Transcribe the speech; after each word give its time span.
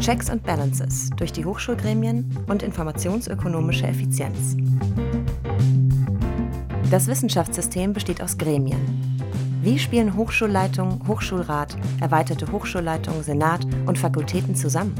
Checks 0.00 0.30
and 0.30 0.42
Balances 0.42 1.10
durch 1.16 1.30
die 1.30 1.44
Hochschulgremien 1.44 2.34
und 2.46 2.62
informationsökonomische 2.62 3.86
Effizienz. 3.86 4.56
Das 6.90 7.06
Wissenschaftssystem 7.06 7.92
besteht 7.92 8.22
aus 8.22 8.38
Gremien. 8.38 8.80
Wie 9.60 9.78
spielen 9.78 10.16
Hochschulleitung, 10.16 11.06
Hochschulrat, 11.06 11.76
erweiterte 12.00 12.50
Hochschulleitung, 12.50 13.22
Senat 13.22 13.66
und 13.84 13.98
Fakultäten 13.98 14.54
zusammen? 14.54 14.94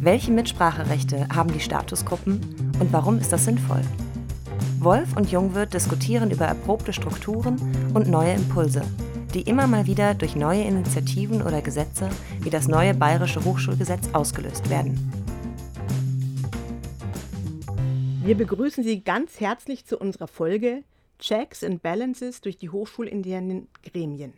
Welche 0.00 0.32
Mitspracherechte 0.32 1.28
haben 1.32 1.52
die 1.52 1.60
Statusgruppen 1.60 2.40
und 2.80 2.92
warum 2.92 3.18
ist 3.18 3.32
das 3.32 3.44
sinnvoll? 3.44 3.82
Wolf 4.80 5.16
und 5.16 5.30
Jungwirth 5.30 5.74
diskutieren 5.74 6.32
über 6.32 6.46
erprobte 6.46 6.92
Strukturen 6.92 7.54
und 7.94 8.08
neue 8.08 8.32
Impulse, 8.32 8.82
die 9.34 9.42
immer 9.42 9.66
mal 9.66 9.86
wieder 9.86 10.14
durch 10.14 10.36
neue 10.36 10.62
Initiativen 10.62 11.42
oder 11.42 11.62
Gesetze 11.62 12.08
wie 12.40 12.50
das 12.50 12.68
neue 12.68 12.94
Bayerische 12.94 13.44
Hochschulgesetz 13.44 14.08
ausgelöst 14.12 14.68
werden. 14.70 14.98
Wir 18.24 18.36
begrüßen 18.36 18.84
Sie 18.84 19.00
ganz 19.00 19.40
herzlich 19.40 19.84
zu 19.84 19.98
unserer 19.98 20.28
Folge 20.28 20.84
Checks 21.18 21.64
and 21.64 21.82
Balances 21.82 22.40
durch 22.40 22.58
die 22.58 22.70
hochschulinternen 22.70 23.68
Gremien. 23.82 24.32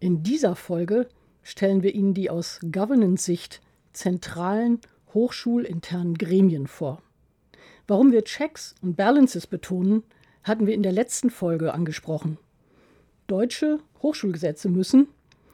In 0.00 0.22
dieser 0.22 0.54
Folge 0.54 1.08
stellen 1.42 1.82
wir 1.82 1.94
Ihnen 1.94 2.14
die 2.14 2.30
aus 2.30 2.60
Governance-Sicht 2.70 3.60
zentralen 3.92 4.80
hochschulinternen 5.14 6.14
Gremien 6.14 6.66
vor. 6.66 7.02
Warum 7.88 8.12
wir 8.12 8.22
Checks 8.22 8.74
und 8.82 8.96
Balances 8.96 9.46
betonen, 9.46 10.04
hatten 10.44 10.66
wir 10.66 10.74
in 10.74 10.82
der 10.82 10.92
letzten 10.92 11.30
Folge 11.30 11.74
angesprochen. 11.74 12.38
Deutsche 13.28 13.78
Hochschulgesetze 14.02 14.68
müssen, 14.68 15.06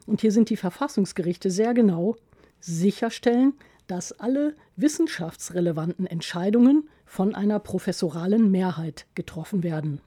und 0.07 0.21
hier 0.21 0.33
sind 0.33 0.49
die 0.49 0.57
Verfassungsgerichte 0.57 1.51
sehr 1.51 1.75
genau, 1.75 2.17
sicherstellen, 2.61 3.55
dass 3.87 4.13
alle 4.13 4.55
wissenschaftsrelevanten 4.77 6.07
Entscheidungen 6.07 6.89
von 7.05 7.35
einer 7.35 7.59
professoralen 7.59 8.51
Mehrheit 8.51 9.07
getroffen 9.15 9.63
werden. 9.63 10.01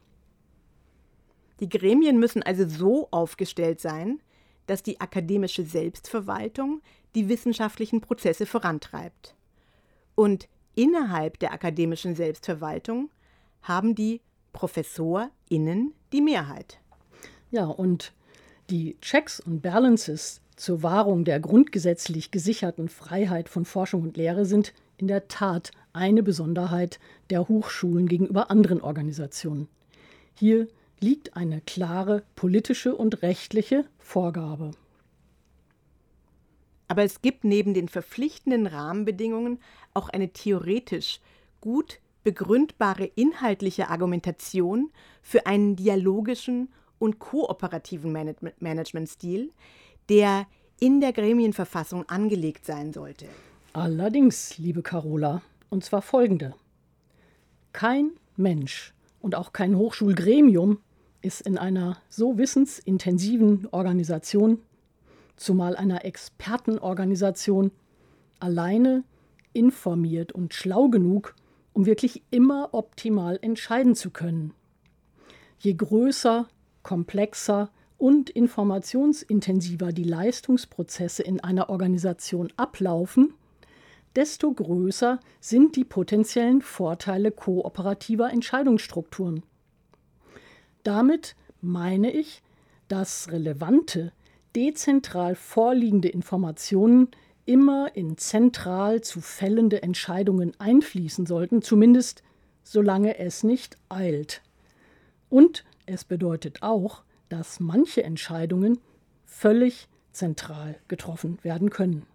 Die 1.59 1.69
Gremien 1.69 2.19
müssen 2.19 2.41
also 2.41 2.67
so 2.67 3.07
aufgestellt 3.11 3.79
sein, 3.79 4.21
dass 4.65 4.83
die 4.83 4.99
akademische 4.99 5.63
Selbstverwaltung 5.63 6.81
die 7.15 7.29
wissenschaftlichen 7.29 8.01
Prozesse 8.01 8.45
vorantreibt. 8.45 9.35
Und 10.15 10.47
innerhalb 10.75 11.39
der 11.39 11.53
akademischen 11.53 12.15
Selbstverwaltung 12.15 13.09
haben 13.61 13.95
die 13.95 14.21
ProfessorInnen 14.53 15.93
die 16.13 16.21
Mehrheit. 16.21 16.79
Ja, 17.51 17.65
und 17.65 18.13
die 18.69 18.97
Checks 19.01 19.39
und 19.39 19.61
Balances 19.61 20.41
zur 20.55 20.83
Wahrung 20.83 21.23
der 21.23 21.39
grundgesetzlich 21.39 22.31
gesicherten 22.31 22.89
Freiheit 22.89 23.47
von 23.47 23.63
Forschung 23.63 24.01
und 24.01 24.17
Lehre 24.17 24.45
sind 24.45 24.73
in 24.97 25.07
der 25.07 25.27
Tat 25.27 25.71
eine 25.93 26.23
Besonderheit 26.23 26.99
der 27.29 27.47
Hochschulen 27.47 28.07
gegenüber 28.07 28.51
anderen 28.51 28.81
Organisationen. 28.81 29.67
Hier 30.33 30.67
liegt 30.99 31.37
eine 31.37 31.61
klare 31.61 32.23
politische 32.35 32.95
und 32.95 33.21
rechtliche 33.21 33.85
Vorgabe. 33.99 34.71
Aber 36.87 37.03
es 37.03 37.21
gibt 37.21 37.43
neben 37.43 37.73
den 37.73 37.89
verpflichtenden 37.89 38.65
Rahmenbedingungen 38.65 39.59
auch 39.93 40.09
eine 40.09 40.29
theoretisch 40.29 41.19
gut 41.61 41.99
begründbare 42.23 43.05
inhaltliche 43.05 43.89
Argumentation 43.89 44.91
für 45.21 45.45
einen 45.45 45.75
dialogischen 45.75 46.69
und 46.99 47.19
kooperativen 47.19 48.11
Managementstil, 48.59 49.51
der 50.09 50.47
in 50.79 51.01
der 51.01 51.13
Gremienverfassung 51.13 52.07
angelegt 52.07 52.65
sein 52.65 52.93
sollte. 52.93 53.27
Allerdings, 53.73 54.57
liebe 54.57 54.81
Carola, 54.81 55.41
und 55.69 55.83
zwar 55.83 56.01
folgende. 56.01 56.55
Kein 57.73 58.11
Mensch 58.35 58.93
und 59.19 59.35
auch 59.35 59.53
kein 59.53 59.75
Hochschulgremium 59.75 60.79
ist 61.21 61.41
in 61.41 61.57
einer 61.57 61.97
so 62.09 62.37
wissensintensiven 62.37 63.67
Organisation, 63.71 64.59
zumal 65.35 65.75
einer 65.75 66.05
Expertenorganisation, 66.05 67.71
alleine 68.39 69.03
informiert 69.53 70.31
und 70.31 70.53
schlau 70.53 70.89
genug, 70.89 71.35
um 71.73 71.85
wirklich 71.85 72.23
immer 72.31 72.69
optimal 72.73 73.37
entscheiden 73.41 73.95
zu 73.95 74.11
können. 74.11 74.53
Je 75.59 75.73
größer, 75.73 76.47
komplexer 76.87 77.69
und 77.97 78.29
informationsintensiver 78.29 79.91
die 79.91 80.05
Leistungsprozesse 80.05 81.21
in 81.21 81.41
einer 81.41 81.69
Organisation 81.69 82.47
ablaufen, 82.55 83.33
desto 84.15 84.53
größer 84.53 85.19
sind 85.41 85.75
die 85.75 85.83
potenziellen 85.83 86.61
Vorteile 86.61 87.31
kooperativer 87.31 88.31
Entscheidungsstrukturen. 88.31 89.43
Damit 90.83 91.35
meine 91.59 92.09
ich, 92.13 92.41
dass 92.87 93.33
relevante, 93.33 94.13
dezentral 94.55 95.35
vorliegende 95.35 96.07
Informationen 96.07 97.09
immer 97.45 97.93
in 97.97 98.17
zentral 98.17 99.01
zu 99.01 99.19
fällende 99.19 99.83
Entscheidungen 99.83 100.53
einfließen 100.57 101.25
sollten, 101.25 101.61
zumindest 101.61 102.23
solange 102.63 103.19
es 103.19 103.43
nicht 103.43 103.77
eilt. 103.89 104.41
Und 105.29 105.65
es 105.87 106.03
bedeutet 106.05 106.61
auch, 106.61 107.03
dass 107.29 107.59
manche 107.59 108.03
Entscheidungen 108.03 108.79
völlig 109.25 109.87
zentral 110.11 110.75
getroffen 110.87 111.39
werden 111.41 111.69
können. 111.69 112.05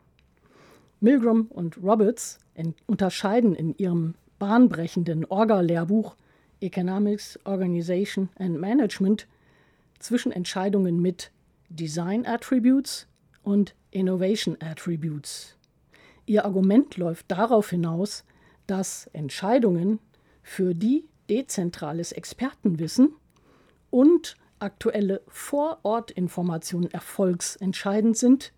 Milgram 1.00 1.46
und 1.50 1.82
Roberts 1.82 2.38
unterscheiden 2.86 3.54
in 3.56 3.76
ihrem 3.76 4.14
bahnbrechenden 4.38 5.24
Orga-Lehrbuch 5.24 6.16
Economics, 6.60 7.38
Organization 7.44 8.28
and 8.38 8.60
Management 8.60 9.26
zwischen 9.98 10.30
Entscheidungen 10.30 11.02
mit 11.02 11.32
Design 11.68 12.24
Attributes 12.26 13.08
und 13.42 13.74
Innovation 13.90 14.56
Attributes. 14.60 15.56
Ihr 16.26 16.44
Argument 16.44 16.96
läuft 16.96 17.30
darauf 17.30 17.70
hinaus, 17.70 18.24
dass 18.66 19.08
Entscheidungen, 19.12 19.98
für 20.44 20.74
die 20.74 21.04
dezentrales 21.28 22.12
Expertenwissen 22.12 23.14
und 23.92 24.36
aktuelle 24.58 25.20
Vorortinformationen 25.28 26.91
erfolgsentscheidend 26.91 28.16
sind, 28.16 28.53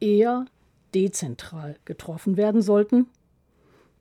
eher 0.00 0.46
dezentral 0.94 1.76
getroffen 1.84 2.36
werden 2.36 2.62
sollten. 2.62 3.06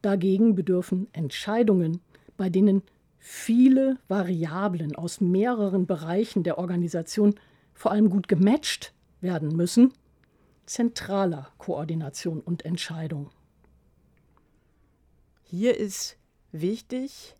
Dagegen 0.02 0.56
bedürfen 0.56 1.08
Entscheidungen, 1.14 2.02
bei 2.38 2.50
denen 2.50 2.81
viele 3.20 3.98
Variablen 4.08 4.96
aus 4.96 5.22
mehreren 5.22 5.86
Bereichen 5.86 6.44
der 6.44 6.58
Organisation 6.58 7.36
vor 7.74 7.92
allem 7.92 8.10
gut 8.10 8.28
gematcht 8.28 8.94
werden 9.20 9.56
müssen, 9.56 9.94
zentraler 10.66 11.50
Koordination 11.58 12.40
und 12.40 12.66
Entscheidung. 12.66 13.30
Hier 15.44 15.78
ist 15.78 16.18
wichtig, 16.52 17.36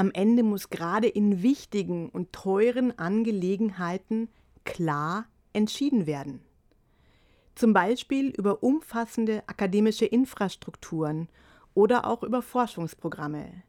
am 0.00 0.10
Ende 0.12 0.42
muss 0.42 0.70
gerade 0.70 1.08
in 1.08 1.42
wichtigen 1.42 2.08
und 2.08 2.32
teuren 2.32 2.98
Angelegenheiten 2.98 4.30
klar 4.64 5.26
entschieden 5.52 6.06
werden. 6.06 6.40
Zum 7.54 7.74
Beispiel 7.74 8.30
über 8.30 8.62
umfassende 8.62 9.42
akademische 9.46 10.06
Infrastrukturen 10.06 11.28
oder 11.74 12.06
auch 12.06 12.22
über 12.22 12.40
Forschungsprogramme. 12.40 13.62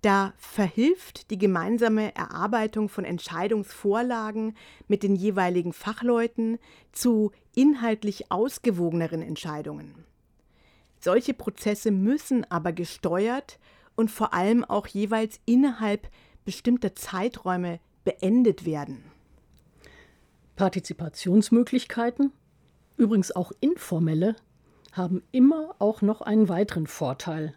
Da 0.00 0.32
verhilft 0.38 1.30
die 1.30 1.36
gemeinsame 1.36 2.14
Erarbeitung 2.14 2.88
von 2.88 3.04
Entscheidungsvorlagen 3.04 4.56
mit 4.88 5.02
den 5.02 5.16
jeweiligen 5.16 5.74
Fachleuten 5.74 6.58
zu 6.92 7.30
inhaltlich 7.54 8.32
ausgewogeneren 8.32 9.20
Entscheidungen. 9.20 10.06
Solche 10.98 11.34
Prozesse 11.34 11.90
müssen 11.90 12.50
aber 12.50 12.72
gesteuert 12.72 13.58
und 13.96 14.10
vor 14.10 14.32
allem 14.34 14.64
auch 14.64 14.86
jeweils 14.86 15.40
innerhalb 15.46 16.08
bestimmter 16.44 16.94
Zeiträume 16.94 17.80
beendet 18.04 18.64
werden. 18.64 19.02
Partizipationsmöglichkeiten, 20.54 22.32
übrigens 22.96 23.32
auch 23.34 23.52
informelle, 23.60 24.36
haben 24.92 25.22
immer 25.32 25.74
auch 25.78 26.00
noch 26.00 26.22
einen 26.22 26.48
weiteren 26.48 26.86
Vorteil. 26.86 27.54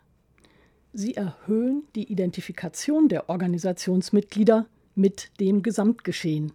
Sie 0.91 1.15
erhöhen 1.15 1.83
die 1.95 2.11
Identifikation 2.11 3.07
der 3.07 3.29
Organisationsmitglieder 3.29 4.65
mit 4.95 5.31
dem 5.39 5.61
Gesamtgeschehen. 5.61 6.51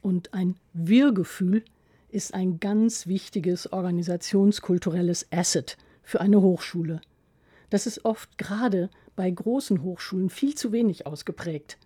Und 0.00 0.34
ein 0.34 0.56
Wir-Gefühl 0.72 1.62
ist 2.08 2.34
ein 2.34 2.58
ganz 2.58 3.06
wichtiges 3.06 3.72
organisationskulturelles 3.72 5.30
Asset 5.30 5.76
für 6.02 6.20
eine 6.20 6.40
Hochschule. 6.40 7.00
Das 7.72 7.86
ist 7.86 8.04
oft 8.04 8.36
gerade 8.36 8.90
bei 9.16 9.30
großen 9.30 9.82
Hochschulen 9.82 10.28
viel 10.28 10.54
zu 10.54 10.72
wenig 10.72 11.06
ausgeprägt. 11.06 11.78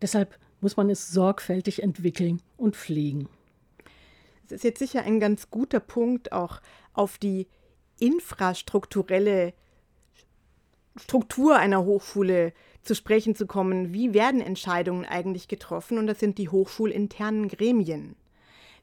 Deshalb 0.00 0.38
muss 0.60 0.76
man 0.76 0.88
es 0.88 1.08
sorgfältig 1.08 1.82
entwickeln 1.82 2.40
und 2.56 2.76
pflegen. 2.76 3.28
Es 4.44 4.52
ist 4.52 4.62
jetzt 4.62 4.78
sicher 4.78 5.02
ein 5.02 5.18
ganz 5.18 5.50
guter 5.50 5.80
Punkt, 5.80 6.30
auch 6.30 6.60
auf 6.92 7.18
die 7.18 7.48
infrastrukturelle 7.98 9.52
Struktur 10.94 11.56
einer 11.56 11.84
Hochschule 11.84 12.52
zu 12.82 12.94
sprechen 12.94 13.34
zu 13.34 13.48
kommen. 13.48 13.92
Wie 13.92 14.14
werden 14.14 14.40
Entscheidungen 14.40 15.04
eigentlich 15.04 15.48
getroffen? 15.48 15.98
Und 15.98 16.06
das 16.06 16.20
sind 16.20 16.38
die 16.38 16.50
hochschulinternen 16.50 17.48
Gremien. 17.48 18.14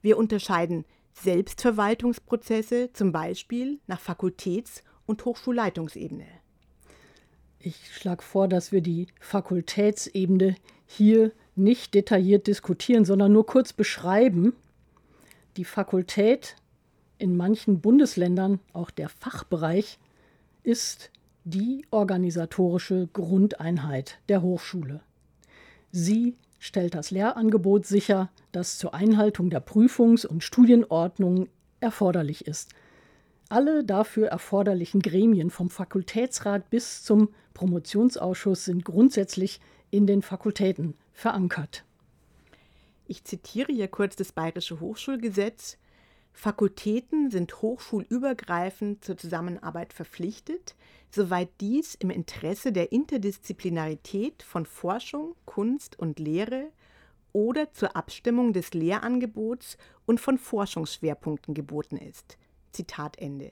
Wir 0.01 0.17
unterscheiden 0.17 0.83
Selbstverwaltungsprozesse 1.13 2.91
zum 2.91 3.13
Beispiel 3.13 3.79
nach 3.87 4.01
Fakultäts- 4.01 4.83
und 5.05 5.25
Hochschulleitungsebene. 5.25 6.25
Ich 7.59 7.95
schlage 7.95 8.23
vor, 8.23 8.47
dass 8.47 8.71
wir 8.71 8.81
die 8.81 9.07
Fakultätsebene 9.19 10.55
hier 10.85 11.31
nicht 11.55 11.93
detailliert 11.93 12.47
diskutieren, 12.47 13.05
sondern 13.05 13.31
nur 13.31 13.45
kurz 13.45 13.73
beschreiben. 13.73 14.53
Die 15.55 15.65
Fakultät 15.65 16.55
in 17.17 17.37
manchen 17.37 17.79
Bundesländern, 17.79 18.59
auch 18.73 18.91
der 18.91 19.07
Fachbereich, 19.07 19.99
ist 20.63 21.09
die 21.45 21.85
organisatorische 21.91 23.07
Grundeinheit 23.13 24.19
der 24.29 24.41
Hochschule. 24.41 25.01
Sie 25.91 26.35
stellt 26.59 26.95
das 26.95 27.11
Lehrangebot 27.11 27.85
sicher, 27.85 28.29
das 28.51 28.77
zur 28.77 28.93
Einhaltung 28.93 29.49
der 29.49 29.59
Prüfungs- 29.59 30.25
und 30.25 30.43
Studienordnung 30.43 31.49
erforderlich 31.81 32.47
ist. 32.47 32.71
Alle 33.53 33.83
dafür 33.83 34.29
erforderlichen 34.29 34.99
Gremien 34.99 35.51
vom 35.51 35.69
Fakultätsrat 35.69 36.71
bis 36.71 37.03
zum 37.03 37.29
Promotionsausschuss 37.53 38.65
sind 38.65 38.83
grundsätzlich 38.83 39.61
in 39.91 40.07
den 40.07 40.23
Fakultäten 40.23 40.95
verankert. 41.11 41.85
Ich 43.05 43.25
zitiere 43.25 43.71
hier 43.71 43.89
kurz 43.89 44.15
das 44.15 44.31
Bayerische 44.31 44.79
Hochschulgesetz. 44.79 45.77
Fakultäten 46.31 47.29
sind 47.29 47.61
hochschulübergreifend 47.61 49.05
zur 49.05 49.17
Zusammenarbeit 49.17 49.93
verpflichtet, 49.93 50.73
soweit 51.11 51.49
dies 51.61 51.93
im 51.93 52.09
Interesse 52.09 52.71
der 52.71 52.91
Interdisziplinarität 52.91 54.41
von 54.41 54.65
Forschung, 54.65 55.35
Kunst 55.45 55.99
und 55.99 56.17
Lehre 56.17 56.71
oder 57.33 57.71
zur 57.71 57.95
Abstimmung 57.95 58.51
des 58.51 58.73
Lehrangebots 58.73 59.77
und 60.07 60.19
von 60.19 60.39
Forschungsschwerpunkten 60.39 61.53
geboten 61.53 61.97
ist. 61.97 62.39
Zitat 62.73 63.17
Ende. 63.17 63.51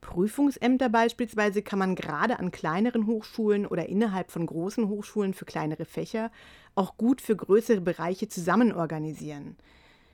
Prüfungsämter 0.00 0.90
beispielsweise 0.90 1.62
kann 1.62 1.78
man 1.78 1.94
gerade 1.94 2.38
an 2.38 2.50
kleineren 2.50 3.06
Hochschulen 3.06 3.66
oder 3.66 3.88
innerhalb 3.88 4.30
von 4.30 4.44
großen 4.44 4.88
Hochschulen 4.88 5.32
für 5.32 5.46
kleinere 5.46 5.86
Fächer 5.86 6.30
auch 6.74 6.96
gut 6.98 7.22
für 7.22 7.34
größere 7.34 7.80
Bereiche 7.80 8.28
zusammen 8.28 8.72
organisieren. 8.72 9.56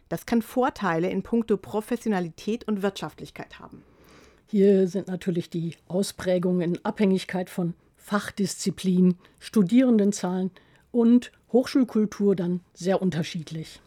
Das 0.08 0.26
kann 0.26 0.42
Vorteile 0.42 1.10
in 1.10 1.22
puncto 1.22 1.56
Professionalität 1.56 2.66
und 2.68 2.82
Wirtschaftlichkeit 2.82 3.58
haben. 3.58 3.82
Hier 4.46 4.88
sind 4.88 5.08
natürlich 5.08 5.50
die 5.50 5.76
Ausprägungen 5.88 6.62
in 6.62 6.84
Abhängigkeit 6.84 7.50
von 7.50 7.74
Fachdisziplin, 7.96 9.16
Studierendenzahlen 9.38 10.50
und 10.90 11.30
Hochschulkultur 11.52 12.34
dann 12.34 12.60
sehr 12.74 13.02
unterschiedlich. 13.02 13.80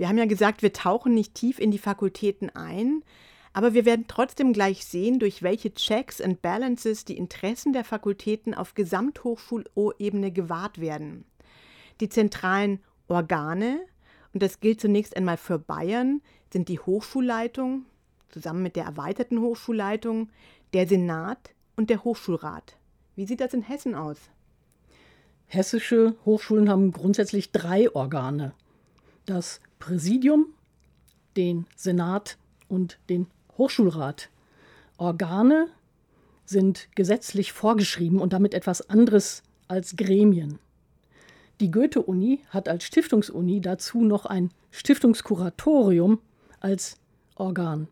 Wir 0.00 0.08
haben 0.08 0.16
ja 0.16 0.24
gesagt, 0.24 0.62
wir 0.62 0.72
tauchen 0.72 1.12
nicht 1.12 1.34
tief 1.34 1.58
in 1.58 1.70
die 1.70 1.76
Fakultäten 1.76 2.48
ein, 2.48 3.04
aber 3.52 3.74
wir 3.74 3.84
werden 3.84 4.06
trotzdem 4.08 4.54
gleich 4.54 4.86
sehen, 4.86 5.18
durch 5.18 5.42
welche 5.42 5.74
Checks 5.74 6.22
and 6.22 6.40
Balances 6.40 7.04
die 7.04 7.18
Interessen 7.18 7.74
der 7.74 7.84
Fakultäten 7.84 8.54
auf 8.54 8.72
Gesamthochschulebene 8.72 10.32
gewahrt 10.32 10.80
werden. 10.80 11.26
Die 12.00 12.08
zentralen 12.08 12.80
Organe, 13.08 13.78
und 14.32 14.42
das 14.42 14.60
gilt 14.60 14.80
zunächst 14.80 15.18
einmal 15.18 15.36
für 15.36 15.58
Bayern, 15.58 16.22
sind 16.50 16.70
die 16.70 16.78
Hochschulleitung 16.78 17.84
zusammen 18.30 18.62
mit 18.62 18.76
der 18.76 18.84
erweiterten 18.84 19.42
Hochschulleitung, 19.42 20.30
der 20.72 20.88
Senat 20.88 21.50
und 21.76 21.90
der 21.90 22.04
Hochschulrat. 22.04 22.78
Wie 23.16 23.26
sieht 23.26 23.42
das 23.42 23.52
in 23.52 23.60
Hessen 23.60 23.94
aus? 23.94 24.16
Hessische 25.44 26.16
Hochschulen 26.24 26.70
haben 26.70 26.90
grundsätzlich 26.90 27.52
drei 27.52 27.94
Organe. 27.94 28.54
Das 29.26 29.60
Präsidium, 29.80 30.46
den 31.36 31.66
Senat 31.74 32.38
und 32.68 32.98
den 33.08 33.26
Hochschulrat. 33.58 34.30
Organe 34.98 35.66
sind 36.44 36.88
gesetzlich 36.94 37.52
vorgeschrieben 37.52 38.20
und 38.20 38.32
damit 38.32 38.54
etwas 38.54 38.88
anderes 38.88 39.42
als 39.66 39.96
Gremien. 39.96 40.58
Die 41.60 41.70
Goethe-Uni 41.70 42.40
hat 42.50 42.68
als 42.68 42.84
Stiftungsuni 42.84 43.60
dazu 43.60 44.02
noch 44.02 44.26
ein 44.26 44.50
Stiftungskuratorium 44.70 46.20
als 46.60 46.98
Organ. 47.34 47.88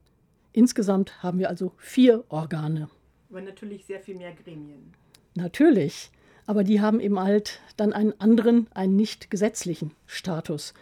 Insgesamt 0.52 1.22
haben 1.22 1.38
wir 1.38 1.48
also 1.48 1.72
vier 1.76 2.24
Organe. 2.28 2.88
Aber 3.30 3.40
natürlich 3.40 3.84
sehr 3.84 4.00
viel 4.00 4.16
mehr 4.16 4.32
Gremien. 4.32 4.92
Natürlich, 5.34 6.10
aber 6.46 6.64
die 6.64 6.80
haben 6.80 7.00
eben 7.00 7.20
halt 7.20 7.60
dann 7.76 7.92
einen 7.92 8.18
anderen, 8.20 8.66
einen 8.72 8.96
nicht 8.96 9.30
gesetzlichen 9.30 9.92
Status. 10.06 10.74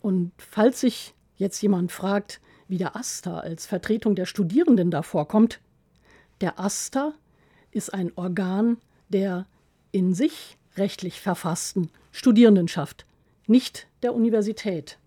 Und 0.00 0.32
falls 0.38 0.80
sich 0.80 1.14
jetzt 1.36 1.60
jemand 1.62 1.92
fragt, 1.92 2.40
wie 2.68 2.78
der 2.78 2.96
AStA 2.96 3.38
als 3.38 3.66
Vertretung 3.66 4.14
der 4.14 4.26
Studierenden 4.26 4.90
da 4.90 5.02
vorkommt. 5.02 5.60
Der 6.40 6.60
AStA 6.60 7.14
ist 7.70 7.94
ein 7.94 8.12
Organ 8.16 8.78
der 9.08 9.46
in 9.90 10.14
sich 10.14 10.58
rechtlich 10.76 11.20
verfassten 11.20 11.90
Studierendenschaft, 12.12 13.06
nicht 13.46 13.88
der 14.02 14.14
Universität. 14.14 14.98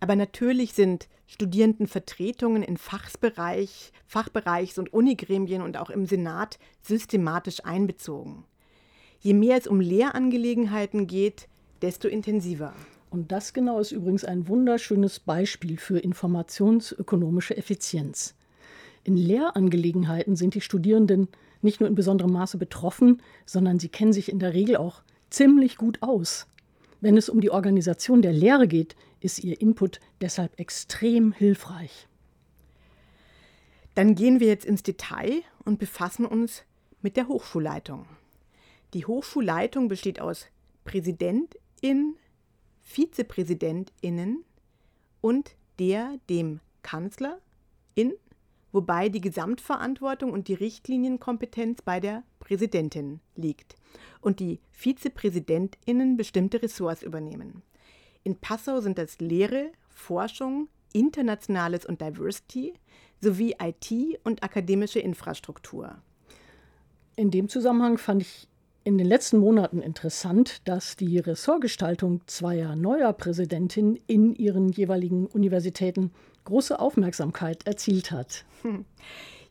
Aber 0.00 0.16
natürlich 0.16 0.74
sind 0.74 1.08
Studierendenvertretungen 1.28 2.62
in 2.62 2.76
Fachbereich, 2.76 3.92
Fachbereichs- 4.04 4.78
und 4.78 4.92
Unigremien 4.92 5.62
und 5.62 5.76
auch 5.76 5.90
im 5.90 6.06
Senat 6.06 6.58
systematisch 6.82 7.64
einbezogen. 7.64 8.44
Je 9.20 9.32
mehr 9.32 9.56
es 9.56 9.66
um 9.66 9.80
Lehrangelegenheiten 9.80 11.06
geht, 11.06 11.48
desto 11.82 12.08
intensiver. 12.08 12.74
Und 13.10 13.32
das 13.32 13.52
genau 13.52 13.78
ist 13.78 13.92
übrigens 13.92 14.24
ein 14.24 14.48
wunderschönes 14.48 15.20
Beispiel 15.20 15.78
für 15.78 15.98
informationsökonomische 15.98 17.56
Effizienz. 17.56 18.34
In 19.04 19.16
Lehrangelegenheiten 19.16 20.36
sind 20.36 20.54
die 20.54 20.60
Studierenden 20.60 21.28
nicht 21.62 21.80
nur 21.80 21.88
in 21.88 21.94
besonderem 21.94 22.32
Maße 22.32 22.58
betroffen, 22.58 23.22
sondern 23.44 23.78
sie 23.78 23.88
kennen 23.88 24.12
sich 24.12 24.30
in 24.30 24.38
der 24.38 24.52
Regel 24.52 24.76
auch 24.76 25.02
ziemlich 25.30 25.76
gut 25.76 26.02
aus. 26.02 26.46
Wenn 27.00 27.16
es 27.16 27.28
um 27.28 27.40
die 27.40 27.50
Organisation 27.50 28.22
der 28.22 28.32
Lehre 28.32 28.66
geht, 28.66 28.96
ist 29.20 29.42
ihr 29.44 29.60
Input 29.60 30.00
deshalb 30.20 30.58
extrem 30.58 31.32
hilfreich. 31.32 32.08
Dann 33.94 34.14
gehen 34.14 34.40
wir 34.40 34.48
jetzt 34.48 34.66
ins 34.66 34.82
Detail 34.82 35.42
und 35.64 35.78
befassen 35.78 36.26
uns 36.26 36.64
mit 37.00 37.16
der 37.16 37.28
Hochschulleitung. 37.28 38.06
Die 38.92 39.06
Hochschulleitung 39.06 39.88
besteht 39.88 40.20
aus 40.20 40.46
Präsidentin, 40.84 42.16
VizepräsidentInnen 42.86 44.44
und 45.20 45.54
der 45.78 46.18
dem 46.30 46.60
Kanzler 46.82 47.38
in, 47.94 48.14
wobei 48.72 49.08
die 49.08 49.20
Gesamtverantwortung 49.20 50.32
und 50.32 50.48
die 50.48 50.54
Richtlinienkompetenz 50.54 51.82
bei 51.82 52.00
der 52.00 52.22
Präsidentin 52.38 53.20
liegt 53.34 53.74
und 54.20 54.40
die 54.40 54.60
VizepräsidentInnen 54.72 56.16
bestimmte 56.16 56.62
Ressorts 56.62 57.02
übernehmen. 57.02 57.62
In 58.22 58.36
Passau 58.36 58.80
sind 58.80 58.98
das 58.98 59.18
Lehre, 59.18 59.72
Forschung, 59.88 60.68
Internationales 60.92 61.84
und 61.84 62.00
Diversity 62.00 62.74
sowie 63.20 63.56
IT 63.60 64.20
und 64.24 64.42
akademische 64.42 65.00
Infrastruktur. 65.00 65.96
In 67.16 67.30
dem 67.30 67.48
Zusammenhang 67.48 67.98
fand 67.98 68.22
ich 68.22 68.48
in 68.86 68.98
den 68.98 69.08
letzten 69.08 69.38
Monaten 69.38 69.82
interessant, 69.82 70.60
dass 70.64 70.94
die 70.94 71.18
Ressortgestaltung 71.18 72.20
zweier 72.28 72.76
neuer 72.76 73.12
Präsidentinnen 73.12 73.98
in 74.06 74.32
ihren 74.36 74.68
jeweiligen 74.68 75.26
Universitäten 75.26 76.12
große 76.44 76.78
Aufmerksamkeit 76.78 77.66
erzielt 77.66 78.12
hat. 78.12 78.44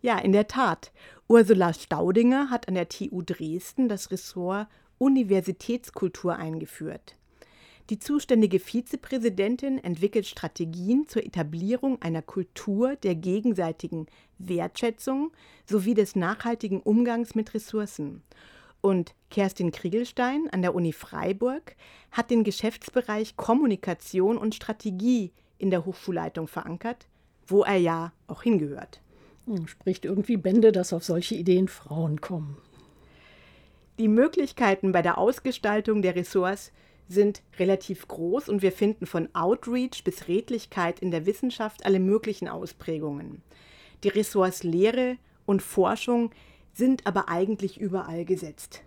Ja, 0.02 0.20
in 0.20 0.32
der 0.32 0.48
Tat. 0.48 0.92
Ursula 1.28 1.74
Staudinger 1.74 2.50
hat 2.50 2.70
an 2.70 2.76
der 2.76 2.88
TU 2.88 3.24
Dresden 3.24 3.90
das 3.90 4.12
Ressort 4.12 4.68
Universitätskultur 5.00 6.38
eingeführt. 6.38 7.16
Die 7.90 8.00
zuständige 8.00 8.60
Vizepräsidentin 8.60 9.84
entwickelt 9.84 10.28
Strategien 10.28 11.08
zur 11.08 11.26
Etablierung 11.26 12.02
einer 12.02 12.22
Kultur 12.22 12.96
der 12.98 13.16
gegenseitigen 13.16 14.06
Wertschätzung 14.38 15.32
sowie 15.66 15.94
des 15.94 16.16
nachhaltigen 16.16 16.80
Umgangs 16.80 17.36
mit 17.36 17.54
Ressourcen 17.54 18.22
und 18.86 19.16
Kerstin 19.32 19.72
Kriegelstein 19.72 20.48
an 20.52 20.62
der 20.62 20.76
Uni 20.76 20.94
Freiburg 20.94 21.76
hat 22.12 22.30
den 22.30 22.44
Geschäftsbereich 22.44 23.36
Kommunikation 23.36 24.38
und 24.38 24.54
Strategie 24.54 25.32
in 25.58 25.72
der 25.72 25.86
Hochschulleitung 25.86 26.48
verankert, 26.48 27.08
wo 27.48 27.64
er 27.64 27.78
ja 27.78 28.14
auch 28.28 28.44
hingehört. 28.44 29.02
Hm, 29.48 29.68
spricht 29.68 30.06
irgendwie 30.06 30.38
Bände, 30.38 30.72
dass 30.72 30.94
auf 30.94 31.04
solche 31.04 31.34
Ideen 31.34 31.68
Frauen 31.68 32.22
kommen. 32.22 32.58
Die 33.98 34.08
Möglichkeiten 34.08 34.92
bei 34.92 35.02
der 35.02 35.18
Ausgestaltung 35.18 36.04
der 36.04 36.16
Ressorts 36.16 36.72
sind 37.08 37.42
relativ 37.58 38.08
groß 38.08 38.50
und 38.50 38.62
wir 38.62 38.72
finden 38.72 39.08
von 39.08 39.34
Outreach 39.34 40.04
bis 40.04 40.28
Redlichkeit 40.28 41.00
in 41.00 41.10
der 41.10 41.26
Wissenschaft 41.26 41.88
alle 41.88 42.00
möglichen 42.00 42.48
Ausprägungen. 42.48 43.42
Die 44.04 44.10
Ressorts 44.10 44.62
Lehre 44.62 45.18
und 45.48 45.64
Forschung 45.64 46.30
sind 46.76 47.08
aber 47.08 47.30
eigentlich 47.30 47.80
überall 47.80 48.26
gesetzt. 48.26 48.82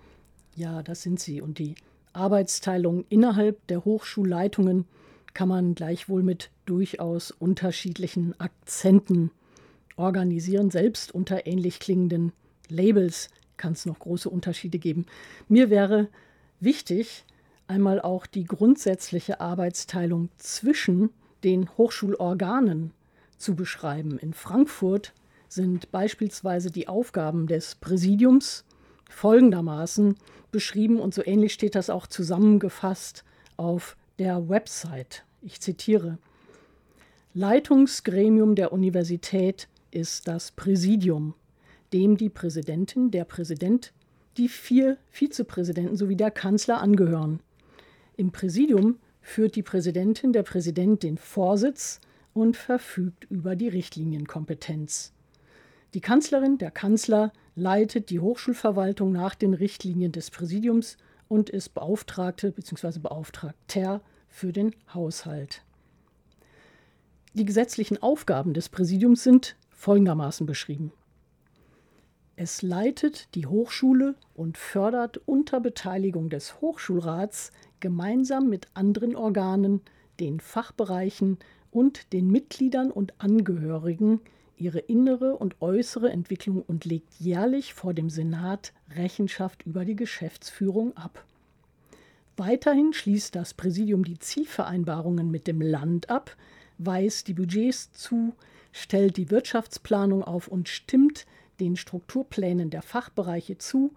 Ja, 0.55 0.83
das 0.83 1.03
sind 1.03 1.19
sie. 1.19 1.41
Und 1.41 1.59
die 1.59 1.75
Arbeitsteilung 2.13 3.05
innerhalb 3.09 3.67
der 3.69 3.85
Hochschulleitungen 3.85 4.87
kann 5.35 5.49
man 5.49 5.75
gleichwohl 5.75 6.23
mit 6.23 6.51
durchaus 6.67 7.31
unterschiedlichen 7.31 8.39
Akzenten 8.41 9.31
organisieren. 9.97 10.71
Selbst 10.71 11.15
unter 11.15 11.47
ähnlich 11.47 11.81
klingenden 11.81 12.33
Labels 12.69 13.29
kann 13.57 13.73
es 13.73 13.87
noch 13.87 13.99
große 13.99 14.29
Unterschiede 14.29 14.79
geben. 14.79 15.07
Mir 15.49 15.71
wäre 15.71 16.09
wichtig, 16.61 17.25
einmal 17.67 18.01
auch 18.01 18.27
die 18.27 18.45
grundsätzliche 18.45 19.41
Arbeitsteilung 19.41 20.29
zwischen 20.37 21.11
den 21.45 21.69
Hochschulorganen 21.77 22.93
zu 23.37 23.55
beschreiben. 23.55 24.19
In 24.19 24.35
Frankfurt 24.35 25.13
sind 25.49 25.91
beispielsweise 25.91 26.71
die 26.71 26.89
Aufgaben 26.89 27.47
des 27.47 27.75
Präsidiums 27.75 28.65
folgendermaßen 29.09 30.17
beschrieben 30.51 31.01
und 31.01 31.15
so 31.15 31.25
ähnlich 31.25 31.53
steht 31.53 31.75
das 31.75 31.91
auch 31.91 32.07
zusammengefasst 32.07 33.25
auf 33.57 33.97
der 34.19 34.49
Website. 34.49 35.25
Ich 35.43 35.61
zitiere. 35.61 36.19
Leitungsgremium 37.35 38.55
der 38.55 38.73
Universität 38.73 39.69
ist 39.91 40.29
das 40.29 40.51
Präsidium, 40.53 41.35
dem 41.93 42.17
die 42.17 42.29
Präsidentin, 42.31 43.11
der 43.11 43.25
Präsident, 43.25 43.93
die 44.37 44.49
vier 44.49 44.99
Vizepräsidenten 45.11 45.97
sowie 45.97 46.17
der 46.17 46.31
Kanzler 46.31 46.81
angehören. 46.81 47.41
Im 48.17 48.33
Präsidium 48.33 48.99
führt 49.21 49.57
die 49.57 49.63
Präsidentin, 49.63 50.33
der 50.33 50.43
Präsident 50.43 51.03
den 51.03 51.19
Vorsitz 51.19 52.01
und 52.35 52.57
verfügt 52.57 53.25
über 53.31 53.57
die 53.57 53.69
Richtlinienkompetenz. 53.69 55.13
Die 55.95 56.01
Kanzlerin, 56.01 56.59
der 56.59 56.71
Kanzler 56.71 57.33
leitet 57.55 58.11
die 58.11 58.21
Hochschulverwaltung 58.21 59.11
nach 59.11 59.35
den 59.35 59.55
Richtlinien 59.55 60.13
des 60.13 60.31
Präsidiums 60.31 60.99
und 61.29 61.49
ist 61.49 61.71
Beauftragte 61.71 62.53
bzw. 62.53 62.99
Beauftragter 62.99 64.03
für 64.29 64.53
den 64.53 64.75
Haushalt. 64.93 65.63
Die 67.33 67.45
gesetzlichen 67.45 68.03
Aufgaben 68.03 68.53
des 68.53 68.69
Präsidiums 68.69 69.25
sind 69.25 69.57
folgendermaßen 69.71 70.47
beschrieben. 70.47 70.93
Es 72.37 72.63
leitet 72.63 73.35
die 73.35 73.47
Hochschule 73.47 74.15
und 74.35 74.59
fördert 74.59 75.21
unter 75.27 75.61
Beteiligung 75.61 76.31
des 76.31 76.61
Hochschulrats 76.61 77.51
gemeinsam 77.81 78.49
mit 78.49 78.69
anderen 78.75 79.17
Organen, 79.17 79.81
den 80.21 80.41
Fachbereichen 80.41 81.39
und 81.71 82.13
den 82.13 82.31
Mitgliedern 82.31 82.91
und 82.91 83.15
Angehörigen 83.19 84.21
ihre 84.61 84.81
innere 84.81 85.37
und 85.37 85.61
äußere 85.61 86.11
Entwicklung 86.11 86.63
und 86.63 86.85
legt 86.85 87.15
jährlich 87.19 87.75
vor 87.75 87.95
dem 87.95 88.11
Senat 88.11 88.73
Rechenschaft 88.91 89.65
über 89.65 89.85
die 89.85 89.97
Geschäftsführung 89.97 90.97
ab. 90.97 91.25
Weiterhin 92.37 92.93
schließt 92.93 93.35
das 93.35 93.55
Präsidium 93.55 94.05
die 94.05 94.19
Zielvereinbarungen 94.19 95.31
mit 95.31 95.47
dem 95.47 95.61
Land 95.61 96.09
ab, 96.09 96.37
weist 96.79 97.29
die 97.29 97.35
Budgets 97.35 97.93
zu, 97.93 98.35
stellt 98.73 99.17
die 99.17 99.31
Wirtschaftsplanung 99.31 100.23
auf 100.23 100.47
und 100.49 100.69
stimmt 100.69 101.27
den 101.59 101.77
Strukturplänen 101.77 102.71
der 102.71 102.83
Fachbereiche 102.83 103.59
zu, 103.59 103.93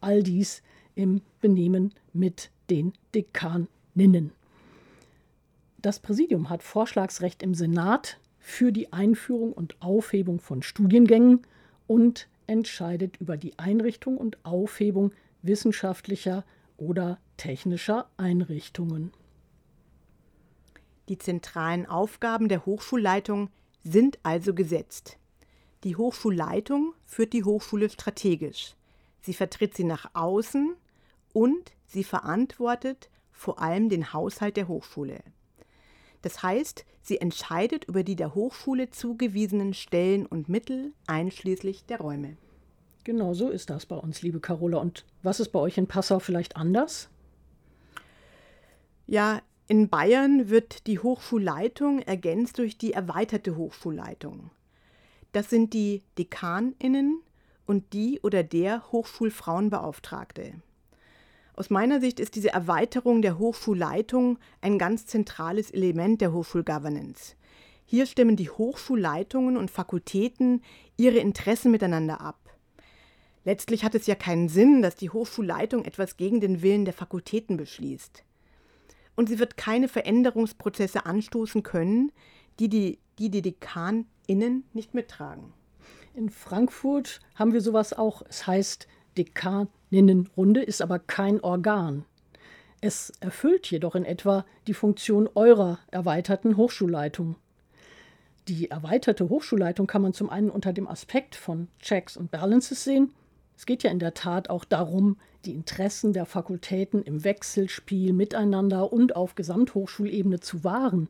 all 0.00 0.22
dies 0.22 0.62
im 0.94 1.22
Benehmen 1.40 1.94
mit 2.12 2.50
den 2.68 2.92
Dekaninnen. 3.14 4.32
Das 5.80 6.00
Präsidium 6.00 6.50
hat 6.50 6.62
Vorschlagsrecht 6.62 7.42
im 7.42 7.54
Senat 7.54 8.18
für 8.48 8.70
die 8.70 8.92
Einführung 8.92 9.52
und 9.52 9.82
Aufhebung 9.82 10.38
von 10.38 10.62
Studiengängen 10.62 11.42
und 11.88 12.28
entscheidet 12.46 13.16
über 13.16 13.36
die 13.36 13.58
Einrichtung 13.58 14.16
und 14.16 14.38
Aufhebung 14.44 15.10
wissenschaftlicher 15.42 16.44
oder 16.76 17.18
technischer 17.38 18.08
Einrichtungen. 18.16 19.10
Die 21.08 21.18
zentralen 21.18 21.86
Aufgaben 21.86 22.48
der 22.48 22.64
Hochschulleitung 22.66 23.50
sind 23.82 24.20
also 24.22 24.54
gesetzt. 24.54 25.18
Die 25.82 25.96
Hochschulleitung 25.96 26.94
führt 27.04 27.32
die 27.32 27.42
Hochschule 27.42 27.90
strategisch. 27.90 28.76
Sie 29.22 29.34
vertritt 29.34 29.74
sie 29.74 29.84
nach 29.84 30.10
außen 30.14 30.76
und 31.32 31.72
sie 31.88 32.04
verantwortet 32.04 33.10
vor 33.32 33.60
allem 33.60 33.88
den 33.88 34.12
Haushalt 34.12 34.56
der 34.56 34.68
Hochschule. 34.68 35.18
Das 36.22 36.42
heißt, 36.42 36.84
sie 37.02 37.20
entscheidet 37.20 37.84
über 37.84 38.02
die 38.02 38.16
der 38.16 38.34
Hochschule 38.34 38.90
zugewiesenen 38.90 39.74
Stellen 39.74 40.26
und 40.26 40.48
Mittel, 40.48 40.92
einschließlich 41.06 41.84
der 41.86 41.98
Räume. 41.98 42.36
Genau 43.04 43.34
so 43.34 43.50
ist 43.50 43.70
das 43.70 43.86
bei 43.86 43.96
uns, 43.96 44.22
liebe 44.22 44.40
Carola. 44.40 44.78
Und 44.78 45.04
was 45.22 45.38
ist 45.38 45.50
bei 45.50 45.60
euch 45.60 45.78
in 45.78 45.86
Passau 45.86 46.18
vielleicht 46.18 46.56
anders? 46.56 47.08
Ja, 49.06 49.40
in 49.68 49.88
Bayern 49.88 50.48
wird 50.48 50.86
die 50.86 50.98
Hochschulleitung 50.98 52.00
ergänzt 52.00 52.58
durch 52.58 52.78
die 52.78 52.92
erweiterte 52.92 53.56
Hochschulleitung. 53.56 54.50
Das 55.32 55.50
sind 55.50 55.74
die 55.74 56.02
Dekaninnen 56.18 57.20
und 57.66 57.92
die 57.92 58.20
oder 58.22 58.42
der 58.42 58.90
Hochschulfrauenbeauftragte. 58.90 60.54
Aus 61.56 61.70
meiner 61.70 62.00
Sicht 62.00 62.20
ist 62.20 62.34
diese 62.36 62.50
Erweiterung 62.50 63.22
der 63.22 63.38
Hochschulleitung 63.38 64.38
ein 64.60 64.78
ganz 64.78 65.06
zentrales 65.06 65.70
Element 65.70 66.20
der 66.20 66.32
Hochschulgovernance. 66.32 67.34
Hier 67.84 68.06
stimmen 68.06 68.36
die 68.36 68.50
Hochschulleitungen 68.50 69.56
und 69.56 69.70
Fakultäten 69.70 70.62
ihre 70.96 71.18
Interessen 71.18 71.70
miteinander 71.70 72.20
ab. 72.20 72.38
Letztlich 73.44 73.84
hat 73.84 73.94
es 73.94 74.06
ja 74.06 74.14
keinen 74.14 74.48
Sinn, 74.48 74.82
dass 74.82 74.96
die 74.96 75.10
Hochschulleitung 75.10 75.84
etwas 75.84 76.16
gegen 76.16 76.40
den 76.40 76.62
Willen 76.62 76.84
der 76.84 76.94
Fakultäten 76.94 77.56
beschließt 77.56 78.24
und 79.16 79.28
sie 79.28 79.38
wird 79.38 79.56
keine 79.56 79.88
Veränderungsprozesse 79.88 81.06
anstoßen 81.06 81.62
können, 81.62 82.12
die 82.60 82.68
die, 82.68 82.98
die, 83.18 83.30
die 83.30 83.42
DekanInnen 83.42 84.64
nicht 84.72 84.94
mittragen. 84.94 85.52
In 86.14 86.30
Frankfurt 86.30 87.20
haben 87.34 87.52
wir 87.52 87.60
sowas 87.60 87.92
auch. 87.92 88.22
Es 88.28 88.46
heißt 88.46 88.86
Dekaninnenrunde, 89.90 90.62
ist 90.62 90.82
aber 90.82 90.98
kein 90.98 91.40
Organ. 91.40 92.04
Es 92.80 93.12
erfüllt 93.20 93.70
jedoch 93.70 93.94
in 93.94 94.04
etwa 94.04 94.44
die 94.66 94.74
Funktion 94.74 95.28
eurer 95.34 95.78
erweiterten 95.90 96.56
Hochschulleitung. 96.56 97.36
Die 98.48 98.70
erweiterte 98.70 99.28
Hochschulleitung 99.28 99.86
kann 99.86 100.02
man 100.02 100.12
zum 100.12 100.30
einen 100.30 100.50
unter 100.50 100.72
dem 100.72 100.86
Aspekt 100.86 101.34
von 101.34 101.68
Checks 101.80 102.16
und 102.16 102.30
Balances 102.30 102.84
sehen. 102.84 103.12
Es 103.56 103.66
geht 103.66 103.82
ja 103.82 103.90
in 103.90 103.98
der 103.98 104.14
Tat 104.14 104.50
auch 104.50 104.64
darum, 104.64 105.16
die 105.44 105.54
Interessen 105.54 106.12
der 106.12 106.26
Fakultäten 106.26 107.02
im 107.02 107.24
Wechselspiel 107.24 108.12
miteinander 108.12 108.92
und 108.92 109.16
auf 109.16 109.34
Gesamthochschulebene 109.34 110.40
zu 110.40 110.62
wahren. 110.62 111.08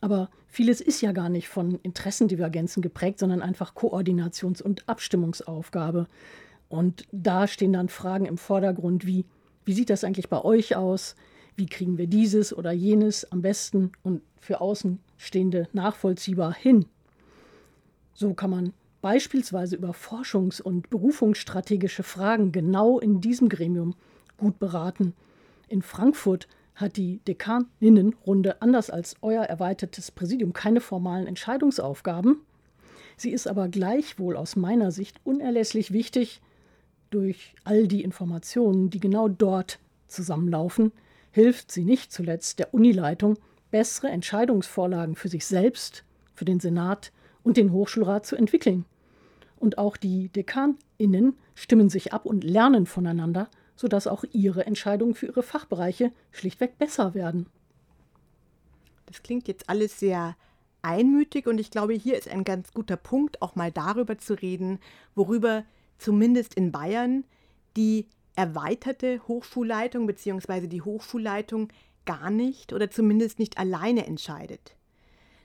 Aber 0.00 0.28
vieles 0.48 0.80
ist 0.80 1.00
ja 1.00 1.12
gar 1.12 1.28
nicht 1.28 1.48
von 1.48 1.78
Interessendivergenzen 1.82 2.82
geprägt, 2.82 3.20
sondern 3.20 3.40
einfach 3.40 3.74
Koordinations- 3.74 4.62
und 4.62 4.86
Abstimmungsaufgabe. 4.88 6.08
Und 6.68 7.04
da 7.12 7.46
stehen 7.46 7.72
dann 7.72 7.88
Fragen 7.88 8.26
im 8.26 8.38
Vordergrund 8.38 9.06
wie, 9.06 9.24
wie 9.64 9.72
sieht 9.72 9.90
das 9.90 10.04
eigentlich 10.04 10.28
bei 10.28 10.42
euch 10.42 10.76
aus? 10.76 11.14
Wie 11.56 11.66
kriegen 11.66 11.98
wir 11.98 12.06
dieses 12.06 12.56
oder 12.56 12.72
jenes 12.72 13.30
am 13.30 13.42
besten 13.42 13.92
und 14.02 14.22
für 14.40 14.60
Außenstehende 14.60 15.68
nachvollziehbar 15.72 16.54
hin? 16.54 16.86
So 18.12 18.34
kann 18.34 18.50
man 18.50 18.72
beispielsweise 19.02 19.76
über 19.76 19.90
forschungs- 19.90 20.62
und 20.62 20.90
berufungsstrategische 20.90 22.02
Fragen 22.02 22.52
genau 22.52 22.98
in 22.98 23.20
diesem 23.20 23.48
Gremium 23.48 23.94
gut 24.36 24.58
beraten. 24.58 25.14
In 25.68 25.82
Frankfurt 25.82 26.48
hat 26.74 26.96
die 26.96 27.18
Dekaninnenrunde 27.18 28.62
anders 28.62 28.90
als 28.90 29.16
euer 29.22 29.44
erweitertes 29.44 30.10
Präsidium 30.10 30.52
keine 30.52 30.80
formalen 30.80 31.26
Entscheidungsaufgaben. 31.26 32.40
Sie 33.16 33.30
ist 33.30 33.46
aber 33.46 33.68
gleichwohl 33.68 34.36
aus 34.36 34.56
meiner 34.56 34.90
Sicht 34.90 35.20
unerlässlich 35.24 35.92
wichtig. 35.92 36.40
Durch 37.14 37.54
all 37.62 37.86
die 37.86 38.02
Informationen, 38.02 38.90
die 38.90 38.98
genau 38.98 39.28
dort 39.28 39.78
zusammenlaufen, 40.08 40.90
hilft 41.30 41.70
sie 41.70 41.84
nicht 41.84 42.10
zuletzt 42.10 42.58
der 42.58 42.74
Unileitung, 42.74 43.38
bessere 43.70 44.08
Entscheidungsvorlagen 44.08 45.14
für 45.14 45.28
sich 45.28 45.46
selbst, 45.46 46.02
für 46.34 46.44
den 46.44 46.58
Senat 46.58 47.12
und 47.44 47.56
den 47.56 47.70
Hochschulrat 47.70 48.26
zu 48.26 48.34
entwickeln 48.34 48.84
und 49.60 49.78
auch 49.78 49.96
die 49.96 50.28
DekanInnen 50.30 51.36
stimmen 51.54 51.88
sich 51.88 52.12
ab 52.12 52.26
und 52.26 52.42
lernen 52.42 52.84
voneinander, 52.84 53.48
sodass 53.76 54.08
auch 54.08 54.24
ihre 54.32 54.66
Entscheidungen 54.66 55.14
für 55.14 55.26
ihre 55.26 55.44
Fachbereiche 55.44 56.10
schlichtweg 56.32 56.78
besser 56.78 57.14
werden. 57.14 57.46
Das 59.06 59.22
klingt 59.22 59.46
jetzt 59.46 59.68
alles 59.68 60.00
sehr 60.00 60.34
einmütig 60.82 61.46
und 61.46 61.58
ich 61.58 61.70
glaube, 61.70 61.92
hier 61.94 62.18
ist 62.18 62.28
ein 62.28 62.42
ganz 62.42 62.74
guter 62.74 62.96
Punkt, 62.96 63.40
auch 63.40 63.54
mal 63.54 63.70
darüber 63.70 64.18
zu 64.18 64.34
reden, 64.34 64.80
worüber 65.14 65.62
zumindest 65.98 66.54
in 66.54 66.72
Bayern 66.72 67.24
die 67.76 68.06
erweiterte 68.36 69.20
Hochschulleitung 69.28 70.06
bzw. 70.06 70.66
die 70.66 70.82
Hochschulleitung 70.82 71.68
gar 72.04 72.30
nicht 72.30 72.72
oder 72.72 72.90
zumindest 72.90 73.38
nicht 73.38 73.58
alleine 73.58 74.06
entscheidet. 74.06 74.76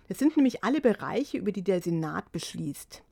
Das 0.07 0.17
sind 0.17 0.35
nämlich 0.35 0.63
alle 0.63 0.81
Bereiche, 0.81 1.37
über 1.37 1.51
die 1.51 1.63
der 1.63 1.81
Senat 1.81 2.31
beschließt. 2.31 3.03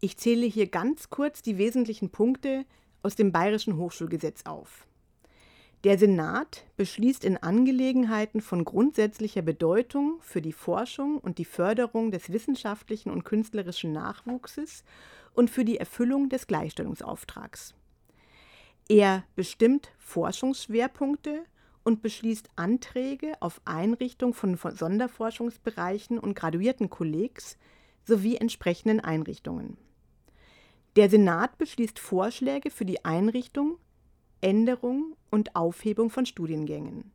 Ich 0.00 0.18
zähle 0.18 0.46
hier 0.46 0.66
ganz 0.66 1.08
kurz 1.08 1.40
die 1.40 1.56
wesentlichen 1.56 2.10
Punkte 2.10 2.66
aus 3.02 3.16
dem 3.16 3.32
Bayerischen 3.32 3.76
Hochschulgesetz 3.76 4.42
auf. 4.44 4.86
Der 5.84 5.98
Senat 5.98 6.64
beschließt 6.76 7.24
in 7.24 7.36
Angelegenheiten 7.36 8.40
von 8.40 8.64
grundsätzlicher 8.64 9.42
Bedeutung 9.42 10.18
für 10.20 10.40
die 10.40 10.52
Forschung 10.52 11.18
und 11.18 11.36
die 11.36 11.44
Förderung 11.44 12.10
des 12.10 12.32
wissenschaftlichen 12.32 13.10
und 13.10 13.24
künstlerischen 13.24 13.92
Nachwuchses 13.92 14.84
und 15.34 15.50
für 15.50 15.64
die 15.64 15.78
Erfüllung 15.78 16.28
des 16.28 16.46
Gleichstellungsauftrags. 16.46 17.74
Er 18.88 19.24
bestimmt 19.34 19.92
Forschungsschwerpunkte 19.98 21.44
und 21.84 22.02
beschließt 22.02 22.48
Anträge 22.56 23.34
auf 23.40 23.60
Einrichtung 23.64 24.34
von 24.34 24.56
Sonderforschungsbereichen 24.56 26.18
und 26.18 26.34
graduierten 26.34 26.90
Kollegs 26.90 27.58
sowie 28.04 28.36
entsprechenden 28.36 29.00
Einrichtungen. 29.00 29.76
Der 30.96 31.10
Senat 31.10 31.58
beschließt 31.58 31.98
Vorschläge 31.98 32.70
für 32.70 32.84
die 32.84 33.04
Einrichtung, 33.04 33.78
Änderung 34.40 35.16
und 35.30 35.56
Aufhebung 35.56 36.10
von 36.10 36.26
Studiengängen. 36.26 37.10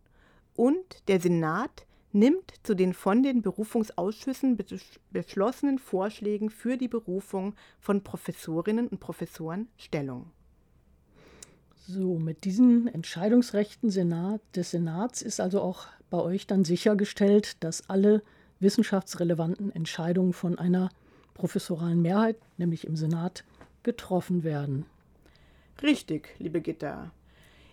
Und 0.56 1.08
der 1.08 1.22
Senat 1.22 1.86
nimmt 2.12 2.54
zu 2.64 2.76
den 2.76 2.94
von 2.94 3.24
den 3.24 3.42
Berufungsausschüssen 3.42 4.58
beschlossenen 5.12 5.80
Vorschlägen 5.80 6.50
für 6.50 6.78
die 6.78 6.88
Berufung 6.88 7.56
von 7.80 8.04
Professorinnen 8.04 8.88
und 8.88 9.00
Professoren 9.00 9.68
Stellung. 9.78 10.32
So, 11.88 12.20
mit 12.20 12.46
diesen 12.46 12.88
Entscheidungsrechten 12.88 13.90
Senat, 13.90 14.42
des 14.56 14.72
Senats 14.72 15.22
ist 15.22 15.40
also 15.40 15.62
auch 15.62 15.88
bei 16.10 16.20
euch 16.20 16.46
dann 16.46 16.64
sichergestellt, 16.64 17.64
dass 17.64 17.90
alle 17.90 18.22
wissenschaftsrelevanten 18.60 19.72
Entscheidungen 19.72 20.34
von 20.34 20.60
einer 20.60 20.90
professoralen 21.34 22.02
Mehrheit, 22.02 22.38
nämlich 22.58 22.86
im 22.86 22.96
Senat, 22.96 23.44
getroffen 23.84 24.44
werden. 24.44 24.86
Richtig, 25.82 26.36
liebe 26.40 26.62
Gitter. 26.62 27.12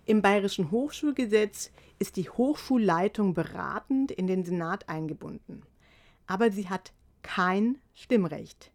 Im 0.06 0.22
Bayerischen 0.22 0.70
Hochschulgesetz 0.70 1.70
ist 1.98 2.16
die 2.16 2.30
Hochschulleitung 2.30 3.34
beratend 3.34 4.10
in 4.10 4.26
den 4.26 4.44
Senat 4.44 4.88
eingebunden. 4.88 5.62
Aber 6.26 6.50
sie 6.50 6.68
hat 6.68 6.92
kein 7.22 7.78
Stimmrecht. 7.94 8.70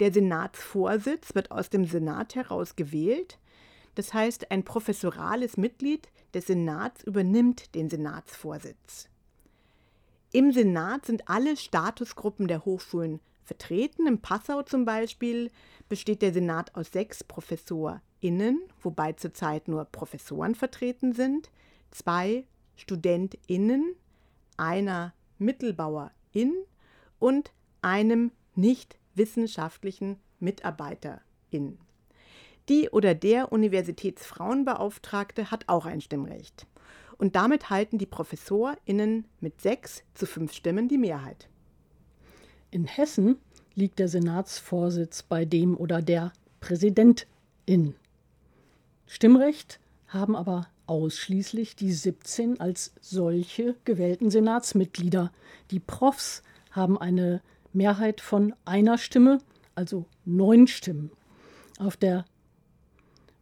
Der 0.00 0.12
Senatsvorsitz 0.12 1.34
wird 1.34 1.50
aus 1.50 1.70
dem 1.70 1.84
Senat 1.84 2.34
heraus 2.34 2.74
gewählt 2.76 3.38
das 3.96 4.12
heißt, 4.12 4.50
ein 4.50 4.62
professorales 4.62 5.56
Mitglied 5.56 6.08
des 6.34 6.46
Senats 6.46 7.02
übernimmt 7.02 7.74
den 7.74 7.88
Senatsvorsitz. 7.88 9.08
Im 10.32 10.52
Senat 10.52 11.06
sind 11.06 11.28
alle 11.28 11.56
Statusgruppen 11.56 12.46
der 12.46 12.66
Hochschulen 12.66 13.20
vertreten. 13.46 14.06
In 14.06 14.20
Passau 14.20 14.62
zum 14.62 14.84
Beispiel 14.84 15.50
besteht 15.88 16.22
der 16.22 16.32
Senat 16.32 16.74
aus 16.74 16.92
sechs 16.92 17.24
ProfessorInnen, 17.24 18.60
wobei 18.82 19.12
zurzeit 19.12 19.68
nur 19.68 19.84
Professoren 19.86 20.54
vertreten 20.54 21.12
sind, 21.12 21.50
zwei 21.90 22.44
StudentInnen, 22.76 23.94
einer 24.56 25.14
Mittelbauerin 25.38 26.54
und 27.18 27.52
einem 27.82 28.32
nicht 28.54 28.98
wissenschaftlichen 29.14 30.18
Mitarbeiterin. 30.40 31.78
Die 32.68 32.90
oder 32.90 33.14
der 33.14 33.52
Universitätsfrauenbeauftragte 33.52 35.50
hat 35.50 35.68
auch 35.68 35.86
ein 35.86 36.00
Stimmrecht. 36.00 36.66
Und 37.16 37.36
damit 37.36 37.70
halten 37.70 37.96
die 37.96 38.06
ProfessorInnen 38.06 39.26
mit 39.40 39.60
sechs 39.60 40.02
zu 40.14 40.26
fünf 40.26 40.52
Stimmen 40.52 40.88
die 40.88 40.98
Mehrheit. 40.98 41.48
In 42.70 42.84
Hessen 42.84 43.36
liegt 43.74 43.98
der 43.98 44.08
Senatsvorsitz 44.08 45.22
bei 45.22 45.44
dem 45.44 45.76
oder 45.76 46.02
der 46.02 46.32
Präsidentin. 46.60 47.94
Stimmrecht 49.06 49.78
haben 50.08 50.34
aber 50.34 50.68
ausschließlich 50.86 51.76
die 51.76 51.92
17 51.92 52.60
als 52.60 52.92
solche 53.00 53.76
gewählten 53.84 54.30
Senatsmitglieder. 54.30 55.32
Die 55.70 55.80
Profs 55.80 56.42
haben 56.70 56.98
eine 56.98 57.40
Mehrheit 57.72 58.20
von 58.20 58.54
einer 58.64 58.98
Stimme, 58.98 59.38
also 59.74 60.06
neun 60.24 60.66
Stimmen. 60.66 61.10
Auf 61.78 61.96
der 61.96 62.24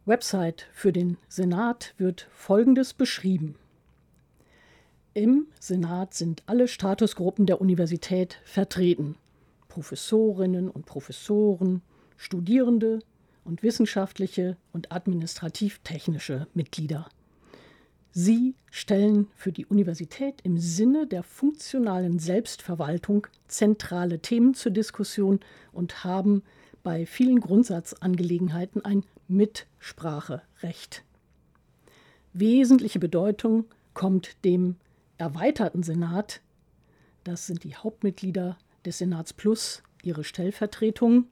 Website 0.05 0.67
für 0.73 0.91
den 0.91 1.17
Senat 1.29 1.93
wird 1.97 2.27
Folgendes 2.31 2.93
beschrieben. 2.93 3.55
Im 5.17 5.47
Senat 5.61 6.13
sind 6.13 6.43
alle 6.45 6.67
Statusgruppen 6.67 7.45
der 7.45 7.61
Universität 7.61 8.37
vertreten. 8.43 9.15
Professorinnen 9.69 10.69
und 10.69 10.85
Professoren, 10.85 11.81
Studierende 12.17 12.99
und 13.45 13.63
wissenschaftliche 13.63 14.57
und 14.73 14.91
administrativ-technische 14.91 16.47
Mitglieder. 16.53 17.07
Sie 18.11 18.55
stellen 18.69 19.27
für 19.37 19.53
die 19.53 19.65
Universität 19.65 20.41
im 20.43 20.57
Sinne 20.57 21.07
der 21.07 21.23
funktionalen 21.23 22.19
Selbstverwaltung 22.19 23.25
zentrale 23.47 24.19
Themen 24.19 24.53
zur 24.53 24.73
Diskussion 24.73 25.39
und 25.71 26.03
haben 26.03 26.43
bei 26.83 27.05
vielen 27.05 27.39
Grundsatzangelegenheiten 27.39 28.83
ein 28.83 29.05
Mitspracherecht. 29.29 31.05
Wesentliche 32.33 32.99
Bedeutung 32.99 33.63
kommt 33.93 34.43
dem 34.43 34.75
erweiterten 35.17 35.83
Senat, 35.83 36.41
das 37.23 37.47
sind 37.47 37.63
die 37.63 37.75
Hauptmitglieder 37.75 38.57
des 38.85 38.99
Senats 38.99 39.33
plus 39.33 39.81
ihre 40.03 40.23
Stellvertretung, 40.23 41.25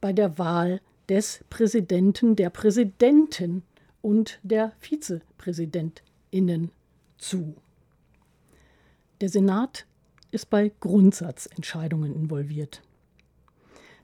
bei 0.00 0.12
der 0.12 0.38
Wahl 0.38 0.80
des 1.08 1.44
Präsidenten, 1.50 2.36
der 2.36 2.50
Präsidentin 2.50 3.62
und 4.02 4.40
der 4.42 4.72
Vizepräsidentinnen 4.78 6.70
zu. 7.18 7.54
Der 9.20 9.28
Senat 9.28 9.86
ist 10.30 10.50
bei 10.50 10.72
Grundsatzentscheidungen 10.80 12.14
involviert. 12.14 12.82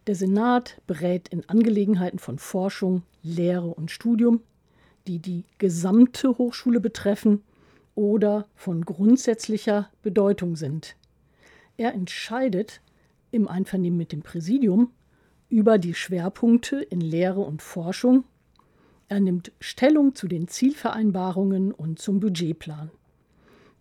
Der 0.07 0.15
Senat 0.15 0.81
berät 0.87 1.29
in 1.29 1.49
Angelegenheiten 1.49 2.19
von 2.19 2.39
Forschung, 2.39 3.03
Lehre 3.23 3.69
und 3.69 3.91
Studium, 3.91 4.41
die 5.07 5.19
die 5.19 5.45
gesamte 5.59 6.39
Hochschule 6.39 6.81
betreffen 6.81 7.43
oder 7.95 8.47
von 8.55 8.85
grundsätzlicher 8.85 9.91
Bedeutung 10.03 10.57
sind. 10.57 10.97
Er 11.77 11.95
entscheidet 11.95 12.81
im 13.31 13.49
Einvernehmen 13.49 13.97
mit 13.97 14.13
dem 14.13 14.23
Präsidium 14.23 14.91
über 15.49 15.79
die 15.79 15.95
Schwerpunkte 15.95 16.77
in 16.77 17.01
Lehre 17.01 17.41
und 17.41 17.63
Forschung. 17.63 18.25
Er 19.09 19.21
nimmt 19.21 19.53
Stellung 19.61 20.15
zu 20.15 20.29
den 20.29 20.49
Zielvereinbarungen 20.49 21.73
und 21.73 21.99
zum 21.99 22.21
Budgetplan. 22.21 22.91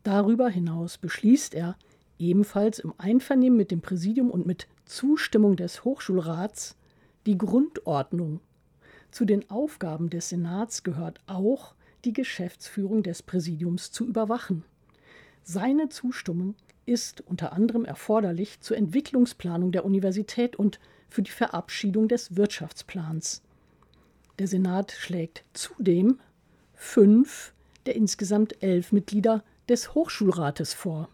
Darüber 0.04 0.50
hinaus 0.50 0.98
beschließt 0.98 1.54
er 1.54 1.78
ebenfalls 2.18 2.80
im 2.80 2.94
Einvernehmen 2.98 3.58
mit 3.58 3.72
dem 3.72 3.82
Präsidium 3.82 4.30
und 4.30 4.46
mit 4.46 4.68
Zustimmung 4.86 5.56
des 5.56 5.86
Hochschulrats 5.86 6.76
die 7.26 7.38
Grundordnung. 7.38 8.42
Zu 9.12 9.26
den 9.26 9.50
Aufgaben 9.50 10.10
des 10.10 10.30
Senats 10.30 10.84
gehört 10.84 11.20
auch, 11.28 11.76
die 12.06 12.14
Geschäftsführung 12.14 13.04
des 13.04 13.24
Präsidiums 13.24 13.92
zu 13.92 14.06
überwachen. 14.06 14.64
Seine 15.44 15.90
Zustimmung 15.90 16.56
ist 16.86 17.22
unter 17.22 17.54
anderem 17.54 17.86
erforderlich 17.86 18.60
zur 18.62 18.78
Entwicklungsplanung 18.78 19.72
der 19.72 19.86
Universität 19.86 20.56
und 20.56 20.80
für 21.10 21.22
die 21.22 21.32
Verabschiedung 21.32 22.08
des 22.08 22.36
Wirtschaftsplans. 22.36 23.42
Der 24.40 24.48
Senat 24.48 24.92
schlägt 24.92 25.44
zudem 25.54 26.20
fünf 26.74 27.54
der 27.86 27.96
insgesamt 27.96 28.62
elf 28.62 28.92
Mitglieder 28.92 29.44
des 29.68 29.94
Hochschulrates 29.94 30.74
vor. 30.74 31.10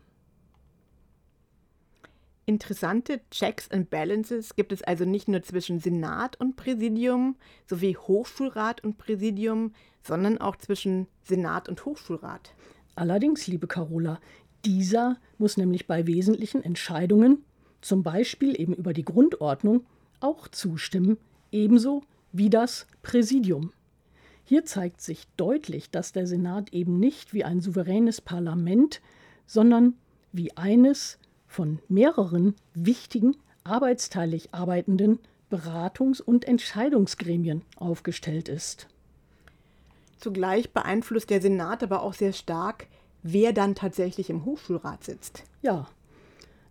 Interessante 2.49 3.19
Checks 3.29 3.69
and 3.71 3.89
Balances 3.89 4.55
gibt 4.55 4.71
es 4.71 4.81
also 4.81 5.03
nicht 5.03 5.27
nur 5.27 5.43
zwischen 5.43 5.81
Senat 5.81 6.39
und 6.39 6.55
Präsidium 6.55 7.35
sowie 7.65 7.97
Hochschulrat 7.97 8.81
und 8.85 8.97
Präsidium, 8.97 9.73
sondern 10.01 10.37
auch 10.37 10.55
zwischen 10.55 11.07
Senat 11.23 11.67
und 11.67 11.83
Hochschulrat. 11.83 12.53
Allerdings, 12.95 13.47
liebe 13.47 13.67
Carola, 13.67 14.21
dieser 14.63 15.17
muss 15.37 15.57
nämlich 15.57 15.87
bei 15.87 16.07
wesentlichen 16.07 16.63
Entscheidungen, 16.63 17.43
zum 17.81 18.01
Beispiel 18.01 18.57
eben 18.57 18.73
über 18.73 18.93
die 18.93 19.03
Grundordnung, 19.03 19.85
auch 20.21 20.47
zustimmen, 20.47 21.17
ebenso 21.51 22.01
wie 22.31 22.49
das 22.49 22.87
Präsidium. 23.03 23.73
Hier 24.45 24.63
zeigt 24.63 25.01
sich 25.01 25.27
deutlich, 25.35 25.91
dass 25.91 26.13
der 26.13 26.25
Senat 26.25 26.71
eben 26.71 26.97
nicht 26.97 27.33
wie 27.33 27.43
ein 27.43 27.59
souveränes 27.59 28.21
Parlament, 28.21 29.01
sondern 29.45 29.95
wie 30.31 30.55
eines 30.55 31.19
von 31.47 31.79
mehreren 31.87 32.55
wichtigen, 32.73 33.35
arbeitsteilig 33.63 34.53
arbeitenden 34.53 35.19
Beratungs- 35.51 36.21
und 36.21 36.45
Entscheidungsgremien 36.45 37.63
aufgestellt 37.77 38.49
ist. 38.49 38.87
Zugleich 40.19 40.71
beeinflusst 40.71 41.29
der 41.29 41.41
Senat 41.41 41.83
aber 41.83 42.01
auch 42.01 42.13
sehr 42.13 42.33
stark, 42.33 42.87
wer 43.23 43.53
dann 43.53 43.75
tatsächlich 43.75 44.29
im 44.29 44.45
Hochschulrat 44.45 45.03
sitzt. 45.03 45.43
Ja, 45.61 45.87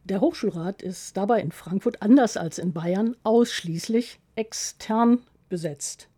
der 0.04 0.20
Hochschulrat 0.20 0.82
ist 0.82 1.16
dabei 1.16 1.40
in 1.40 1.52
Frankfurt 1.52 2.02
anders 2.02 2.36
als 2.36 2.58
in 2.58 2.72
Bayern 2.72 3.16
ausschließlich 3.24 4.20
extern 4.36 5.22
besetzt. 5.48 6.08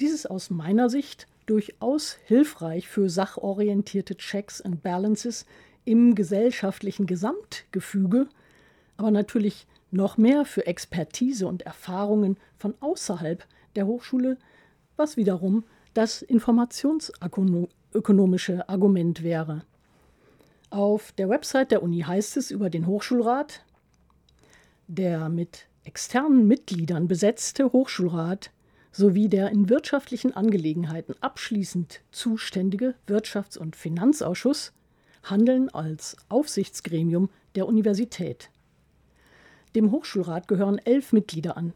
Dies 0.00 0.12
ist 0.12 0.30
aus 0.30 0.50
meiner 0.50 0.90
Sicht 0.90 1.26
durchaus 1.46 2.18
hilfreich 2.24 2.88
für 2.88 3.08
sachorientierte 3.08 4.16
Checks 4.16 4.60
and 4.60 4.82
Balances 4.82 5.46
im 5.84 6.14
gesellschaftlichen 6.14 7.06
Gesamtgefüge, 7.06 8.28
aber 8.96 9.10
natürlich 9.10 9.66
noch 9.90 10.16
mehr 10.16 10.44
für 10.44 10.66
Expertise 10.66 11.46
und 11.46 11.62
Erfahrungen 11.62 12.36
von 12.58 12.74
außerhalb 12.80 13.44
der 13.76 13.86
Hochschule, 13.86 14.38
was 14.96 15.16
wiederum 15.16 15.64
das 15.94 16.22
informationsökonomische 16.22 18.68
Argument 18.68 19.22
wäre. 19.22 19.62
Auf 20.70 21.12
der 21.12 21.28
Website 21.28 21.70
der 21.70 21.82
Uni 21.82 22.00
heißt 22.00 22.36
es 22.36 22.50
über 22.50 22.70
den 22.70 22.86
Hochschulrat, 22.86 23.64
der 24.88 25.28
mit 25.28 25.66
externen 25.84 26.48
Mitgliedern 26.48 27.06
besetzte 27.06 27.72
Hochschulrat 27.72 28.50
sowie 28.90 29.28
der 29.28 29.50
in 29.50 29.68
wirtschaftlichen 29.68 30.34
Angelegenheiten 30.34 31.14
abschließend 31.20 32.00
zuständige 32.10 32.94
Wirtschafts- 33.06 33.58
und 33.58 33.76
Finanzausschuss 33.76 34.72
handeln 35.24 35.68
als 35.68 36.16
Aufsichtsgremium 36.28 37.30
der 37.54 37.66
Universität. 37.66 38.50
Dem 39.74 39.90
Hochschulrat 39.90 40.48
gehören 40.48 40.78
elf 40.78 41.12
Mitglieder 41.12 41.56
an, 41.56 41.72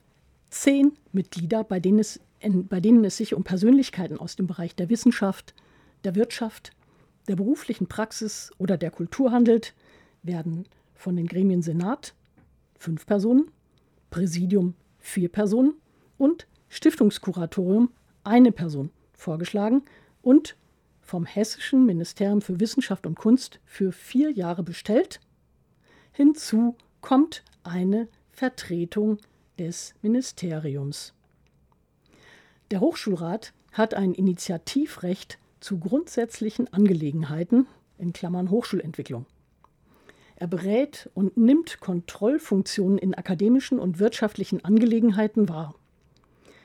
zehn 0.51 0.93
Mitglieder, 1.13 1.65
bei 1.65 1.81
denen, 1.81 1.99
es, 1.99 2.21
bei 2.41 2.81
denen 2.81 3.05
es 3.05 3.17
sich 3.17 3.35
um 3.35 3.45
Persönlichkeiten 3.45 4.19
aus 4.19 4.37
dem 4.37 4.47
Bereich 4.47 4.75
der 4.75 4.89
Wissenschaft, 4.89 5.55
der 6.05 6.15
Wirtschaft, 6.15 6.73
der 7.27 7.37
beruflichen 7.37 7.89
Praxis 7.89 8.51
oder 8.59 8.77
der 8.77 8.91
Kultur 8.91 9.33
handelt, 9.33 9.75
werden 10.23 10.67
von 10.95 11.17
den 11.17 11.27
Gremien 11.27 11.63
Senat 11.63 12.15
fünf 12.79 13.07
Personen, 13.07 13.51
Präsidium 14.11 14.75
vier 14.99 15.29
Personen 15.29 15.75
und 16.17 16.47
Stiftungskuratorium 16.69 17.91
eine 18.25 18.53
Person 18.53 18.91
vorgeschlagen 19.13 19.83
und 20.23 20.57
vom 21.09 21.25
Hessischen 21.25 21.87
Ministerium 21.87 22.42
für 22.42 22.61
Wissenschaft 22.61 23.07
und 23.07 23.14
Kunst 23.14 23.61
für 23.64 23.92
vier 23.92 24.31
Jahre 24.31 24.62
bestellt. 24.62 25.21
Hinzu 26.12 26.77
kommt 27.01 27.44
eine 27.62 28.09
Vertretung 28.31 29.16
des 29.59 29.94
Ministeriums. 30.03 31.14
Der 32.71 32.81
Hochschulrat 32.81 33.55
hat 33.73 33.94
ein 33.94 34.12
Initiativrecht 34.12 35.38
zu 35.61 35.79
grundsätzlichen 35.79 36.71
Angelegenheiten 36.75 37.66
in 37.97 38.12
Klammern 38.12 38.51
Hochschulentwicklung. 38.51 39.25
Er 40.37 40.47
berät 40.47 41.09
und 41.14 41.38
nimmt 41.38 41.81
Kontrollfunktionen 41.81 42.99
in 42.99 43.14
akademischen 43.14 43.79
und 43.79 43.99
wirtschaftlichen 43.99 44.62
Angelegenheiten 44.62 45.49
wahr. 45.49 45.75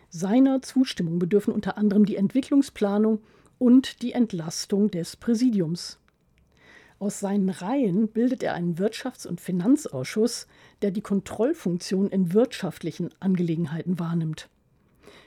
Seiner 0.09 0.61
Zustimmung 0.61 1.17
bedürfen 1.17 1.53
unter 1.53 1.77
anderem 1.77 2.05
die 2.05 2.17
Entwicklungsplanung 2.17 3.19
und 3.63 4.01
die 4.01 4.11
Entlastung 4.11 4.91
des 4.91 5.15
Präsidiums. 5.15 5.97
Aus 6.99 7.21
seinen 7.21 7.49
Reihen 7.49 8.09
bildet 8.09 8.43
er 8.43 8.55
einen 8.55 8.75
Wirtschafts- 8.75 9.25
und 9.25 9.39
Finanzausschuss, 9.39 10.47
der 10.81 10.91
die 10.91 10.99
Kontrollfunktion 10.99 12.09
in 12.09 12.33
wirtschaftlichen 12.33 13.11
Angelegenheiten 13.21 13.99
wahrnimmt. 13.99 14.49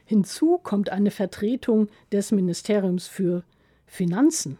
Hinzu 0.04 0.58
kommt 0.58 0.90
eine 0.90 1.10
Vertretung 1.10 1.88
des 2.12 2.30
Ministeriums 2.30 3.06
für 3.06 3.42
Finanzen. 3.86 4.58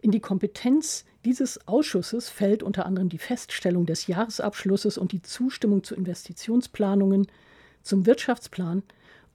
In 0.00 0.10
die 0.10 0.18
Kompetenz 0.18 1.04
dieses 1.24 1.68
Ausschusses 1.68 2.30
fällt 2.30 2.64
unter 2.64 2.84
anderem 2.84 3.08
die 3.08 3.18
Feststellung 3.18 3.86
des 3.86 4.08
Jahresabschlusses 4.08 4.98
und 4.98 5.12
die 5.12 5.22
Zustimmung 5.22 5.84
zu 5.84 5.94
Investitionsplanungen, 5.94 7.28
zum 7.84 8.06
Wirtschaftsplan 8.06 8.82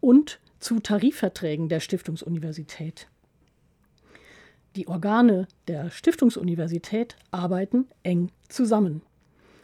und 0.01 0.41
zu 0.60 0.81
Tarifverträgen 0.81 1.69
der 1.69 1.79
Stiftungsuniversität. 1.79 3.07
Die 4.77 4.87
Organe 4.87 5.47
der 5.67 5.89
Stiftungsuniversität 5.89 7.15
arbeiten 7.31 7.87
eng 8.03 8.29
zusammen. 8.47 9.01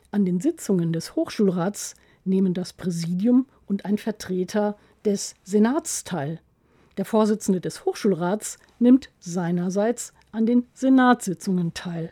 An 0.09 0.25
den 0.25 0.39
Sitzungen 0.39 0.91
des 0.91 1.15
Hochschulrats 1.15 1.93
nehmen 2.25 2.55
das 2.55 2.73
Präsidium 2.73 3.45
und 3.67 3.85
ein 3.85 3.99
Vertreter 3.99 4.75
des 5.05 5.35
Senats 5.43 6.03
teil. 6.03 6.41
Der 6.97 7.05
Vorsitzende 7.05 7.61
des 7.61 7.85
Hochschulrats 7.85 8.57
nimmt 8.79 9.11
seinerseits 9.19 10.13
an 10.31 10.47
den 10.47 10.65
Senatssitzungen 10.73 11.75
teil. 11.75 12.11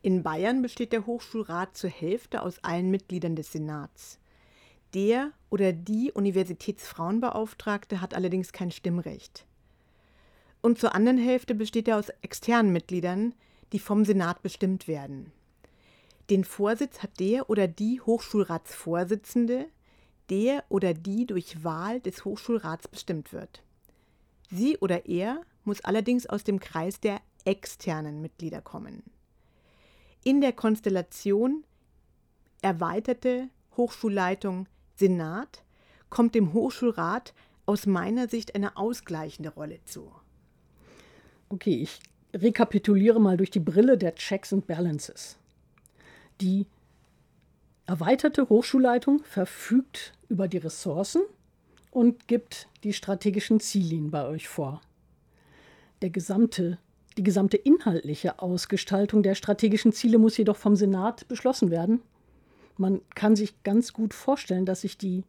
In 0.00 0.22
Bayern 0.22 0.62
besteht 0.62 0.94
der 0.94 1.04
Hochschulrat 1.04 1.76
zur 1.76 1.90
Hälfte 1.90 2.40
aus 2.40 2.64
allen 2.64 2.90
Mitgliedern 2.90 3.36
des 3.36 3.52
Senats. 3.52 4.18
Der 4.94 5.32
oder 5.50 5.74
die 5.74 6.10
Universitätsfrauenbeauftragte 6.10 8.00
hat 8.00 8.14
allerdings 8.14 8.52
kein 8.52 8.70
Stimmrecht. 8.70 9.44
Und 10.68 10.78
zur 10.78 10.94
anderen 10.94 11.16
Hälfte 11.16 11.54
besteht 11.54 11.88
er 11.88 11.96
aus 11.96 12.10
externen 12.20 12.74
Mitgliedern, 12.74 13.34
die 13.72 13.78
vom 13.78 14.04
Senat 14.04 14.42
bestimmt 14.42 14.86
werden. 14.86 15.32
Den 16.28 16.44
Vorsitz 16.44 17.02
hat 17.02 17.18
der 17.20 17.48
oder 17.48 17.66
die 17.66 18.02
Hochschulratsvorsitzende, 18.02 19.64
der 20.28 20.62
oder 20.68 20.92
die 20.92 21.24
durch 21.24 21.64
Wahl 21.64 22.00
des 22.00 22.26
Hochschulrats 22.26 22.86
bestimmt 22.86 23.32
wird. 23.32 23.62
Sie 24.50 24.76
oder 24.76 25.06
er 25.06 25.40
muss 25.64 25.80
allerdings 25.80 26.26
aus 26.26 26.44
dem 26.44 26.60
Kreis 26.60 27.00
der 27.00 27.22
externen 27.46 28.20
Mitglieder 28.20 28.60
kommen. 28.60 29.02
In 30.22 30.42
der 30.42 30.52
Konstellation 30.52 31.64
erweiterte 32.60 33.48
Hochschulleitung 33.78 34.68
Senat 34.96 35.64
kommt 36.10 36.34
dem 36.34 36.52
Hochschulrat 36.52 37.32
aus 37.64 37.86
meiner 37.86 38.28
Sicht 38.28 38.54
eine 38.54 38.76
ausgleichende 38.76 39.48
Rolle 39.48 39.82
zu. 39.86 40.12
Okay, 41.48 41.82
ich 41.82 42.00
rekapituliere 42.34 43.20
mal 43.20 43.36
durch 43.36 43.50
die 43.50 43.60
Brille 43.60 43.96
der 43.96 44.14
Checks 44.14 44.52
and 44.52 44.66
Balances. 44.66 45.38
Die 46.40 46.66
erweiterte 47.86 48.48
Hochschulleitung 48.48 49.24
verfügt 49.24 50.12
über 50.28 50.46
die 50.46 50.58
Ressourcen 50.58 51.22
und 51.90 52.28
gibt 52.28 52.68
die 52.84 52.92
strategischen 52.92 53.60
Ziellinien 53.60 54.10
bei 54.10 54.26
euch 54.26 54.46
vor. 54.46 54.82
Der 56.02 56.10
gesamte, 56.10 56.78
die 57.16 57.22
gesamte 57.22 57.56
inhaltliche 57.56 58.40
Ausgestaltung 58.40 59.22
der 59.22 59.34
strategischen 59.34 59.92
Ziele 59.92 60.18
muss 60.18 60.36
jedoch 60.36 60.56
vom 60.56 60.76
Senat 60.76 61.26
beschlossen 61.28 61.70
werden 61.70 62.02
man 62.78 63.00
kann 63.14 63.36
sich 63.36 63.62
ganz 63.64 63.92
gut 63.92 64.14
vorstellen, 64.14 64.64
dass 64.64 64.82
sich 64.82 64.96
die 64.96 65.24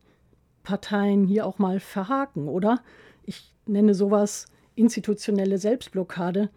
Parteien 0.63 1.25
hier 1.25 1.45
auch 1.45 1.57
mal 1.57 1.79
verhaken, 1.79 2.47
oder? 2.47 2.81
Ich 3.23 3.53
nenne 3.65 3.93
sowas 3.93 4.45
institutionelle 4.79 5.57
Selbstblockade, 5.57 6.49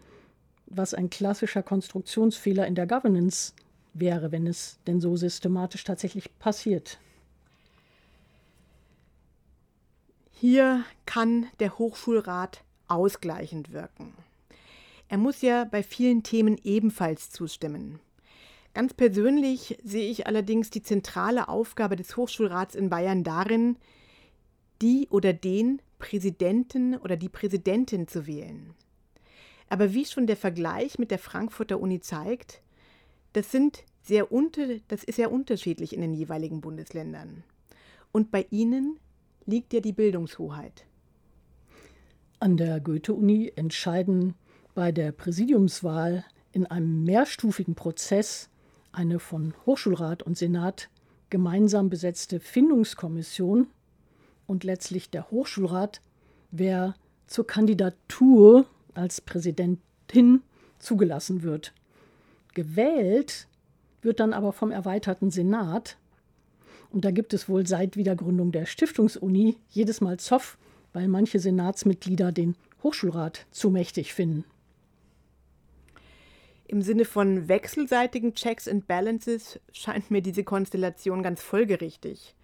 was 0.67 0.93
ein 0.93 1.09
klassischer 1.09 1.63
Konstruktionsfehler 1.63 2.65
in 2.65 2.75
der 2.75 2.87
Governance 2.87 3.53
wäre, 3.93 4.31
wenn 4.31 4.47
es 4.47 4.79
denn 4.87 5.01
so 5.01 5.15
systematisch 5.15 5.83
tatsächlich 5.83 6.29
passiert. 6.39 6.99
Hier 10.31 10.83
kann 11.05 11.47
der 11.59 11.77
Hochschulrat 11.77 12.63
ausgleichend 12.87 13.71
wirken. 13.71 14.13
Er 15.07 15.17
muss 15.17 15.41
ja 15.41 15.63
bei 15.63 15.83
vielen 15.83 16.23
Themen 16.23 16.59
ebenfalls 16.63 17.29
zustimmen. 17.29 17.99
Ganz 18.73 18.93
persönlich 18.93 19.77
sehe 19.83 20.09
ich 20.09 20.25
allerdings 20.25 20.71
die 20.71 20.81
zentrale 20.81 21.47
Aufgabe 21.47 21.95
des 21.95 22.17
Hochschulrats 22.17 22.73
in 22.73 22.89
Bayern 22.89 23.23
darin, 23.23 23.77
die 24.83 25.07
oder 25.09 25.33
den 25.33 25.81
Präsidenten 25.97 26.97
oder 26.97 27.15
die 27.15 27.29
Präsidentin 27.29 28.07
zu 28.07 28.27
wählen. 28.27 28.73
Aber 29.69 29.93
wie 29.93 30.05
schon 30.05 30.27
der 30.27 30.37
Vergleich 30.37 30.99
mit 30.99 31.09
der 31.09 31.19
Frankfurter 31.19 31.79
Uni 31.79 32.01
zeigt, 32.01 32.61
das, 33.31 33.49
sind 33.49 33.85
sehr 34.03 34.31
unter, 34.31 34.67
das 34.89 35.03
ist 35.03 35.15
sehr 35.15 35.31
unterschiedlich 35.31 35.93
in 35.93 36.01
den 36.01 36.13
jeweiligen 36.13 36.61
Bundesländern. 36.61 37.43
Und 38.11 38.29
bei 38.29 38.45
ihnen 38.51 38.99
liegt 39.45 39.73
ja 39.73 39.79
die 39.79 39.93
Bildungshoheit. 39.93 40.85
An 42.39 42.57
der 42.57 42.81
Goethe-Uni 42.81 43.53
entscheiden 43.55 44.35
bei 44.75 44.91
der 44.91 45.13
Präsidiumswahl 45.13 46.25
in 46.51 46.65
einem 46.65 47.03
mehrstufigen 47.03 47.73
Prozess 47.73 48.49
eine 48.91 49.19
von 49.19 49.53
Hochschulrat 49.65 50.23
und 50.23 50.37
Senat 50.37 50.89
gemeinsam 51.29 51.89
besetzte 51.89 52.39
Findungskommission 52.39 53.67
und 54.47 54.63
letztlich 54.63 55.09
der 55.09 55.29
Hochschulrat, 55.31 56.01
wer 56.51 56.95
zur 57.27 57.47
Kandidatur 57.47 58.65
als 58.93 59.21
Präsidentin 59.21 60.41
zugelassen 60.79 61.43
wird. 61.43 61.73
Gewählt 62.53 63.47
wird 64.01 64.19
dann 64.19 64.33
aber 64.33 64.53
vom 64.53 64.71
erweiterten 64.71 65.31
Senat. 65.31 65.97
Und 66.91 67.05
da 67.05 67.11
gibt 67.11 67.33
es 67.33 67.49
wohl 67.49 67.65
seit 67.65 67.97
Wiedergründung 67.97 68.51
der 68.51 68.65
Stiftungsuni 68.65 69.57
jedes 69.69 70.01
Mal 70.01 70.19
Zoff 70.19 70.57
weil 70.93 71.07
manche 71.07 71.39
Senatsmitglieder 71.39 72.31
den 72.31 72.55
Hochschulrat 72.83 73.45
zu 73.51 73.69
mächtig 73.69 74.13
finden. 74.13 74.45
Im 76.65 76.81
Sinne 76.81 77.05
von 77.05 77.49
wechselseitigen 77.49 78.35
Checks 78.35 78.67
and 78.67 78.87
Balances 78.87 79.59
scheint 79.73 80.09
mir 80.09 80.21
diese 80.21 80.43
Konstellation 80.43 81.21
ganz 81.21 81.41
folgerichtig. 81.41 82.35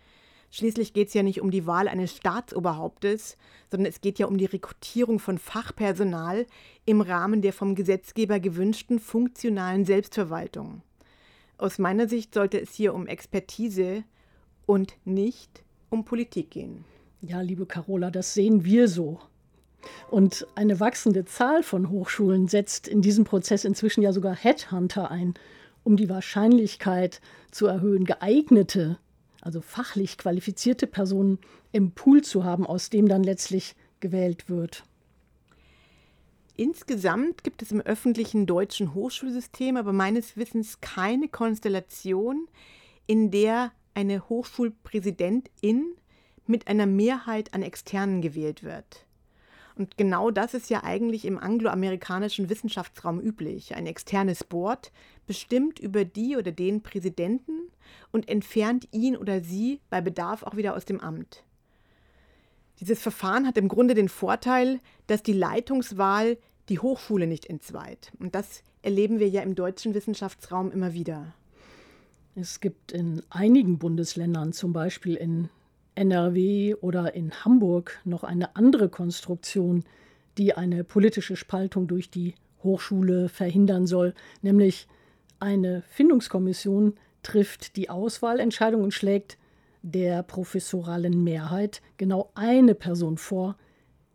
Schließlich 0.52 0.94
geht 0.94 1.10
es 1.10 1.14
ja 1.14 1.22
nicht 1.22 1.42
um 1.42 1.52
die 1.52 1.68
Wahl 1.68 1.88
eines 1.88 2.16
Staatsoberhauptes, 2.16 3.38
sondern 3.70 3.88
es 3.88 4.02
geht 4.02 4.18
ja 4.18 4.26
um 4.26 4.38
die 4.38 4.46
Rekrutierung 4.46 5.20
von 5.20 5.38
Fachpersonal 5.38 6.48
im 6.86 7.02
Rahmen 7.02 7.42
der 7.42 7.54
vom 7.54 7.76
Gesetzgeber 7.76 8.40
gewünschten 8.40 9.00
funktionalen 9.00 9.86
Selbstverwaltung. 9.86 10.82
Aus 11.58 11.78
meiner 11.78 12.08
Sicht 12.08 12.34
sollte 12.34 12.60
es 12.60 12.74
hier 12.74 12.96
um 12.96 13.06
Expertise 13.06 14.04
und 14.66 14.96
nicht 15.06 15.64
um 15.90 16.06
Politik 16.06 16.52
gehen. 16.52 16.86
Ja, 17.22 17.42
liebe 17.42 17.66
Carola, 17.66 18.10
das 18.10 18.34
sehen 18.34 18.64
wir 18.64 18.88
so. 18.88 19.20
Und 20.10 20.48
eine 20.56 20.80
wachsende 20.80 21.26
Zahl 21.26 21.64
von 21.64 21.90
Hochschulen 21.90 22.48
setzt 22.48 22.88
in 22.88 23.02
diesem 23.02 23.24
Prozess 23.24 23.66
inzwischen 23.66 24.02
ja 24.02 24.14
sogar 24.14 24.36
Headhunter 24.36 25.12
ein, 25.12 25.36
um 25.84 25.96
die 25.96 26.10
Wahrscheinlichkeit 26.10 27.22
zu 27.52 27.68
erhöhen, 27.68 28.06
geeignete, 28.06 28.98
also 29.42 29.62
fachlich 29.62 30.18
qualifizierte 30.18 30.88
Personen 30.88 31.40
im 31.72 31.92
Pool 31.92 32.22
zu 32.24 32.44
haben, 32.44 32.66
aus 32.66 32.90
dem 32.90 33.08
dann 33.08 33.24
letztlich 33.24 33.76
gewählt 34.00 34.50
wird. 34.50 34.84
Insgesamt 36.56 37.44
gibt 37.46 37.62
es 37.62 37.72
im 37.72 37.80
öffentlichen 37.80 38.46
deutschen 38.46 38.94
Hochschulsystem 38.94 39.78
aber 39.78 39.94
meines 39.94 40.36
Wissens 40.36 40.82
keine 40.82 41.30
Konstellation, 41.30 42.48
in 43.08 43.32
der 43.32 43.72
eine 43.94 44.28
Hochschulpräsidentin 44.28 45.96
mit 46.46 46.68
einer 46.68 46.86
Mehrheit 46.86 47.54
an 47.54 47.62
Externen 47.62 48.22
gewählt 48.22 48.64
wird. 48.64 49.06
Und 49.80 49.96
genau 49.98 50.30
das 50.30 50.54
ist 50.54 50.70
ja 50.70 50.84
eigentlich 50.84 51.24
im 51.24 51.40
angloamerikanischen 51.40 52.50
Wissenschaftsraum 52.50 53.22
üblich. 53.22 53.76
Ein 53.76 53.88
externes 53.88 54.44
Board 54.44 54.92
bestimmt 55.26 55.80
über 55.80 56.04
die 56.04 56.36
oder 56.36 56.52
den 56.52 56.84
Präsidenten 56.84 57.72
und 58.12 58.28
entfernt 58.28 58.90
ihn 58.92 59.16
oder 59.16 59.40
sie 59.40 59.80
bei 59.90 60.02
Bedarf 60.02 60.44
auch 60.44 60.58
wieder 60.58 60.76
aus 60.76 60.84
dem 60.84 61.00
Amt. 61.00 61.46
Dieses 62.82 63.02
Verfahren 63.02 63.48
hat 63.48 63.58
im 63.58 63.70
Grunde 63.70 63.94
den 63.94 64.10
Vorteil, 64.10 64.82
dass 65.08 65.24
die 65.24 65.32
Leitungswahl 65.32 66.38
die 66.68 66.80
Hochschule 66.80 67.26
nicht 67.26 67.46
entzweit. 67.46 68.12
Und 68.20 68.36
das 68.36 68.64
erleben 68.82 69.20
wir 69.20 69.30
ja 69.30 69.44
im 69.44 69.56
deutschen 69.56 69.94
Wissenschaftsraum 69.94 70.72
immer 70.74 70.94
wieder. 70.94 71.34
Es 72.36 72.60
gibt 72.60 72.92
in 72.92 73.24
einigen 73.30 73.80
Bundesländern, 73.80 74.52
zum 74.52 74.74
Beispiel 74.74 75.16
in 75.16 75.50
NRW 76.00 76.76
oder 76.76 77.14
in 77.14 77.32
Hamburg 77.44 78.00
noch 78.06 78.24
eine 78.24 78.56
andere 78.56 78.88
Konstruktion, 78.88 79.84
die 80.38 80.54
eine 80.54 80.86
politische 80.86 81.36
Spaltung 81.36 81.88
durch 81.88 82.10
die 82.10 82.36
Hochschule 82.64 83.28
verhindern 83.28 83.86
soll, 83.86 84.14
nämlich 84.42 84.88
eine 85.40 85.84
Findungskommission 85.90 86.96
trifft 87.22 87.76
die 87.76 87.90
Auswahlentscheidung 87.90 88.84
und 88.84 88.94
schlägt 88.94 89.38
der 89.82 90.24
professoralen 90.24 91.24
Mehrheit 91.24 91.82
genau 91.98 92.32
eine 92.34 92.76
Person 92.76 93.18
vor, 93.18 93.58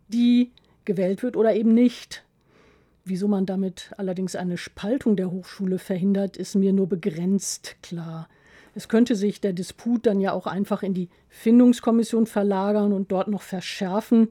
die 0.08 0.52
gewählt 0.84 1.22
wird 1.22 1.36
oder 1.36 1.54
eben 1.54 1.74
nicht. 1.74 2.24
Wieso 3.04 3.28
man 3.28 3.44
damit 3.44 3.92
allerdings 3.98 4.36
eine 4.36 4.56
Spaltung 4.56 5.16
der 5.16 5.30
Hochschule 5.30 5.78
verhindert, 5.78 6.36
ist 6.38 6.54
mir 6.54 6.72
nur 6.72 6.88
begrenzt 6.88 7.76
klar. 7.82 8.28
Es 8.74 8.88
könnte 8.88 9.14
sich 9.14 9.40
der 9.40 9.52
Disput 9.52 10.06
dann 10.06 10.20
ja 10.20 10.32
auch 10.32 10.46
einfach 10.46 10.82
in 10.82 10.94
die 10.94 11.08
Findungskommission 11.28 12.26
verlagern 12.26 12.92
und 12.92 13.12
dort 13.12 13.28
noch 13.28 13.42
verschärfen. 13.42 14.28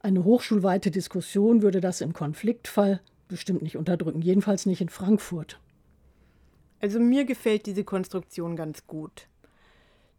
Eine 0.00 0.24
hochschulweite 0.24 0.90
Diskussion 0.90 1.62
würde 1.62 1.80
das 1.80 2.00
im 2.00 2.12
Konfliktfall 2.12 3.00
bestimmt 3.28 3.62
nicht 3.62 3.76
unterdrücken, 3.76 4.22
jedenfalls 4.22 4.64
nicht 4.64 4.80
in 4.80 4.88
Frankfurt. 4.88 5.60
Also 6.80 6.98
mir 7.00 7.24
gefällt 7.24 7.66
diese 7.66 7.84
Konstruktion 7.84 8.56
ganz 8.56 8.86
gut. 8.86 9.28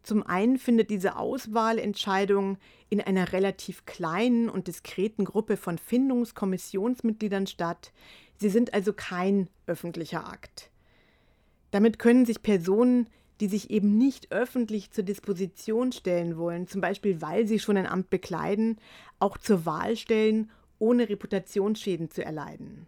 Zum 0.02 0.22
einen 0.22 0.58
findet 0.58 0.90
diese 0.90 1.16
Auswahlentscheidung 1.16 2.58
in 2.88 3.00
einer 3.00 3.32
relativ 3.32 3.84
kleinen 3.84 4.48
und 4.48 4.66
diskreten 4.66 5.24
Gruppe 5.24 5.56
von 5.56 5.76
Findungskommissionsmitgliedern 5.76 7.46
statt. 7.46 7.92
Sie 8.36 8.48
sind 8.48 8.74
also 8.74 8.92
kein 8.92 9.48
öffentlicher 9.66 10.26
Akt. 10.28 10.70
Damit 11.70 11.98
können 11.98 12.26
sich 12.26 12.42
Personen, 12.42 13.08
die 13.40 13.48
sich 13.48 13.70
eben 13.70 13.96
nicht 13.96 14.32
öffentlich 14.32 14.90
zur 14.90 15.04
Disposition 15.04 15.92
stellen 15.92 16.36
wollen, 16.36 16.66
zum 16.66 16.80
Beispiel 16.80 17.22
weil 17.22 17.46
sie 17.46 17.58
schon 17.58 17.76
ein 17.76 17.86
Amt 17.86 18.10
bekleiden, 18.10 18.78
auch 19.18 19.38
zur 19.38 19.64
Wahl 19.64 19.96
stellen, 19.96 20.50
ohne 20.78 21.08
Reputationsschäden 21.08 22.10
zu 22.10 22.24
erleiden. 22.24 22.86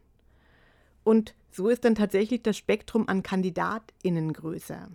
Und 1.04 1.34
so 1.50 1.68
ist 1.68 1.84
dann 1.84 1.94
tatsächlich 1.94 2.42
das 2.42 2.56
Spektrum 2.56 3.08
an 3.08 3.22
Kandidatinnen 3.22 4.32
größer. 4.32 4.88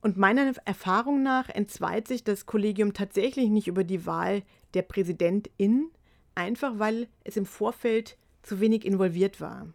Und 0.00 0.16
meiner 0.16 0.52
Erfahrung 0.64 1.22
nach 1.22 1.48
entzweit 1.48 2.08
sich 2.08 2.24
das 2.24 2.46
Kollegium 2.46 2.92
tatsächlich 2.92 3.48
nicht 3.50 3.68
über 3.68 3.84
die 3.84 4.04
Wahl 4.04 4.42
der 4.74 4.82
Präsidentin, 4.82 5.90
einfach 6.34 6.78
weil 6.78 7.08
es 7.24 7.36
im 7.36 7.46
Vorfeld 7.46 8.16
zu 8.42 8.60
wenig 8.60 8.84
involviert 8.84 9.40
war. 9.40 9.68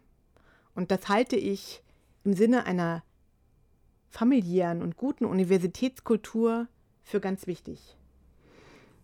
Und 0.74 0.90
das 0.90 1.08
halte 1.08 1.36
ich 1.36 1.82
im 2.24 2.34
Sinne 2.34 2.66
einer 2.66 3.02
familiären 4.10 4.82
und 4.82 4.96
guten 4.96 5.24
Universitätskultur 5.24 6.66
für 7.02 7.20
ganz 7.20 7.46
wichtig. 7.46 7.96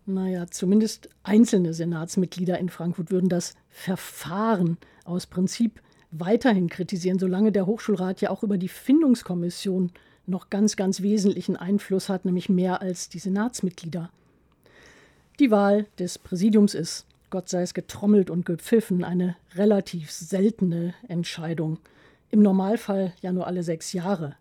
Naja, 0.06 0.46
zumindest 0.50 1.08
einzelne 1.22 1.72
Senatsmitglieder 1.72 2.58
in 2.58 2.68
Frankfurt 2.68 3.10
würden 3.10 3.28
das 3.28 3.54
Verfahren 3.70 4.76
aus 5.04 5.26
Prinzip 5.26 5.80
weiterhin 6.10 6.68
kritisieren, 6.68 7.18
solange 7.18 7.52
der 7.52 7.66
Hochschulrat 7.66 8.20
ja 8.20 8.30
auch 8.30 8.42
über 8.42 8.58
die 8.58 8.68
Findungskommission 8.68 9.92
noch 10.26 10.50
ganz, 10.50 10.76
ganz 10.76 11.02
wesentlichen 11.02 11.56
Einfluss 11.56 12.08
hat, 12.08 12.24
nämlich 12.24 12.48
mehr 12.48 12.80
als 12.82 13.08
die 13.08 13.18
Senatsmitglieder. 13.18 14.10
Die 15.40 15.50
Wahl 15.50 15.86
des 15.98 16.18
Präsidiums 16.18 16.74
ist, 16.74 17.06
Gott 17.30 17.48
sei 17.48 17.62
es 17.62 17.74
getrommelt 17.74 18.30
und 18.30 18.46
gepfiffen, 18.46 19.02
eine 19.02 19.36
relativ 19.56 20.12
seltene 20.12 20.94
Entscheidung 21.08 21.78
im 22.34 22.42
Normalfall 22.42 23.14
ja 23.22 23.32
nur 23.32 23.46
alle 23.46 23.62
sechs 23.62 23.92
Jahre. 23.92 24.34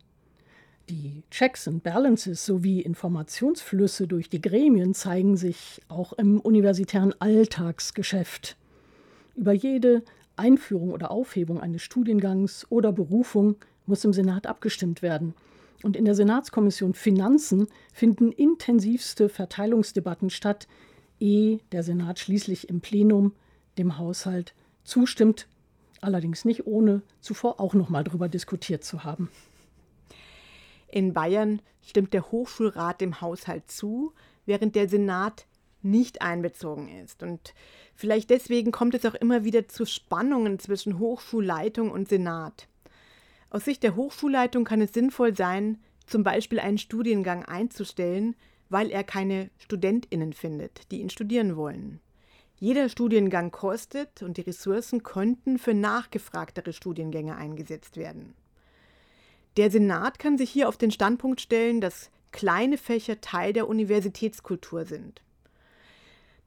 Die 0.89 1.21
Checks 1.29 1.67
and 1.67 1.83
Balances 1.83 2.43
sowie 2.43 2.81
Informationsflüsse 2.81 4.07
durch 4.07 4.31
die 4.31 4.41
Gremien 4.41 4.95
zeigen 4.95 5.37
sich 5.37 5.79
auch 5.89 6.13
im 6.13 6.39
universitären 6.39 7.13
Alltagsgeschäft. 7.19 8.57
Über 9.35 9.53
jede 9.53 10.01
Einführung 10.35 10.91
oder 10.91 11.11
Aufhebung 11.11 11.61
eines 11.61 11.83
Studiengangs 11.83 12.65
oder 12.71 12.91
Berufung 12.91 13.57
muss 13.85 14.03
im 14.03 14.11
Senat 14.11 14.47
abgestimmt 14.47 15.03
werden. 15.03 15.35
Und 15.83 15.95
in 15.95 16.05
der 16.05 16.15
Senatskommission 16.15 16.95
Finanzen 16.95 17.67
finden 17.93 18.31
intensivste 18.31 19.29
Verteilungsdebatten 19.29 20.31
statt, 20.31 20.67
ehe 21.19 21.59
der 21.71 21.83
Senat 21.83 22.17
schließlich 22.17 22.69
im 22.69 22.81
Plenum 22.81 23.33
dem 23.77 23.99
Haushalt 23.99 24.55
zustimmt 24.83 25.47
allerdings 26.03 26.45
nicht 26.45 26.67
ohne 26.67 27.01
zuvor 27.21 27.59
auch 27.59 27.73
noch 27.73 27.89
mal 27.89 28.03
darüber 28.03 28.29
diskutiert 28.29 28.83
zu 28.83 29.03
haben. 29.03 29.29
In 30.87 31.13
Bayern 31.13 31.61
stimmt 31.81 32.13
der 32.13 32.31
Hochschulrat 32.31 33.01
dem 33.01 33.19
Haushalt 33.21 33.69
zu, 33.71 34.13
während 34.45 34.75
der 34.75 34.87
Senat 34.87 35.47
nicht 35.81 36.21
einbezogen 36.21 36.87
ist. 36.87 37.23
Und 37.23 37.53
vielleicht 37.95 38.29
deswegen 38.29 38.71
kommt 38.71 38.95
es 38.95 39.05
auch 39.05 39.15
immer 39.15 39.43
wieder 39.43 39.67
zu 39.67 39.85
Spannungen 39.85 40.59
zwischen 40.59 40.99
Hochschulleitung 40.99 41.91
und 41.91 42.09
Senat. 42.09 42.67
Aus 43.49 43.65
Sicht 43.65 43.83
der 43.83 43.95
Hochschulleitung 43.95 44.63
kann 44.63 44.81
es 44.81 44.93
sinnvoll 44.93 45.35
sein, 45.35 45.77
zum 46.05 46.23
Beispiel 46.23 46.59
einen 46.59 46.77
Studiengang 46.77 47.45
einzustellen, 47.45 48.35
weil 48.69 48.89
er 48.89 49.03
keine 49.03 49.49
Studentinnen 49.57 50.33
findet, 50.33 50.91
die 50.91 51.01
ihn 51.01 51.09
studieren 51.09 51.55
wollen. 51.55 51.99
Jeder 52.63 52.87
Studiengang 52.87 53.51
kostet 53.51 54.23
und 54.23 54.37
die 54.37 54.41
Ressourcen 54.43 55.03
könnten 55.03 55.59
für 55.59 55.73
nachgefragtere 55.73 56.71
Studiengänge 56.71 57.35
eingesetzt 57.35 57.97
werden. 57.97 58.35
Der 59.57 59.69
Senat 59.69 60.17
kann 60.17 60.37
sich 60.37 60.49
hier 60.49 60.69
auf 60.69 60.77
den 60.77 60.89
Standpunkt 60.89 61.41
stellen, 61.41 61.81
dass 61.81 62.09
kleine 62.31 62.77
Fächer 62.77 63.19
Teil 63.19 63.51
der 63.51 63.67
Universitätskultur 63.67 64.85
sind. 64.85 65.21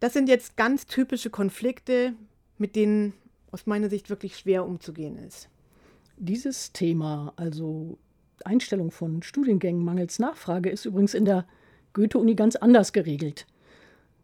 Das 0.00 0.14
sind 0.14 0.31
jetzt 0.31 0.57
ganz 0.57 0.87
typische 0.87 1.29
Konflikte, 1.29 2.14
mit 2.57 2.76
denen 2.76 3.12
aus 3.52 3.66
meiner 3.66 3.90
Sicht 3.90 4.09
wirklich 4.09 4.38
schwer 4.38 4.64
umzugehen 4.64 5.18
ist. 5.18 5.50
Dieses 6.16 6.72
Thema, 6.72 7.35
also 7.37 7.98
Einstellung 8.42 8.90
von 8.90 9.22
Studiengängen 9.22 9.85
mangels 9.85 10.18
Nachfrage, 10.18 10.70
ist 10.70 10.87
übrigens 10.87 11.12
in 11.12 11.26
der 11.26 11.46
Goethe-Uni 11.92 12.37
ganz 12.37 12.57
anders 12.57 12.94
geregelt. 12.94 13.46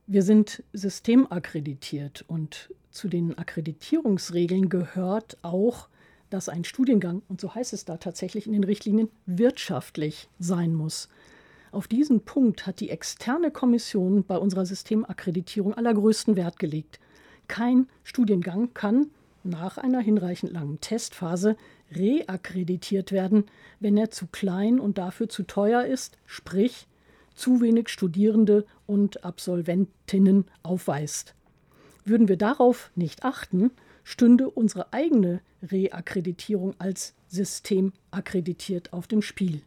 Wir 0.07 0.23
sind 0.23 0.63
systemakkreditiert 0.73 2.25
und 2.27 2.71
zu 2.91 3.09
den 3.09 3.39
Akkreditierungsregeln 3.39 4.69
gehört 4.69 5.39
auch, 5.43 5.89
dass 6.29 6.49
ein 6.49 6.65
Studiengang, 6.65 7.23
und 7.29 7.41
so 7.41 7.55
heißt 7.55 7.73
es 7.73 7.85
da 7.85 7.99
tatsächlich 7.99 8.47
in 8.47 8.53
den 8.53 8.65
Richtlinien, 8.65 9.11
wirtschaftlich 9.27 10.29
sein 10.39 10.75
muss. 10.75 11.09
Auf 11.71 11.89
diesen 11.89 12.23
Punkt 12.23 12.67
hat 12.67 12.81
die 12.81 12.91
externe 12.91 13.51
Kommission 13.51 14.25
bei 14.25 14.37
unserer 14.37 14.67
Systemakkreditierung 14.67 15.73
allergrößten 15.75 16.37
Wert 16.37 16.59
gelegt. 16.59 16.99
Kein 17.49 17.87
Studiengang 18.03 18.75
kann 18.75 19.07
nach 19.45 19.79
einer 19.79 20.01
hinreichend 20.01 20.53
langen 20.53 20.81
Testphase 20.81 21.57
reakkreditiert 21.95 23.13
werden, 23.13 23.45
wenn 23.81 23.97
er 23.97 24.11
zu 24.11 24.27
klein 24.27 24.81
und 24.81 24.99
dafür 24.99 25.29
zu 25.29 25.45
teuer 25.45 25.85
ist, 25.85 26.19
sprich 26.27 26.87
zu 27.35 27.61
wenig 27.61 27.89
Studierende 27.89 28.65
und 28.87 29.25
Absolventinnen 29.25 30.47
aufweist. 30.63 31.35
Würden 32.05 32.29
wir 32.29 32.37
darauf 32.37 32.91
nicht 32.95 33.25
achten, 33.25 33.71
stünde 34.05 34.51
unsere 34.51 34.93
eigene 34.93 35.41
Reakkreditierung 35.63 36.75
als 36.79 37.15
System 37.29 37.93
akkreditiert 38.11 38.93
auf 38.93 39.07
dem 39.07 39.23
Spiel. 39.23 39.63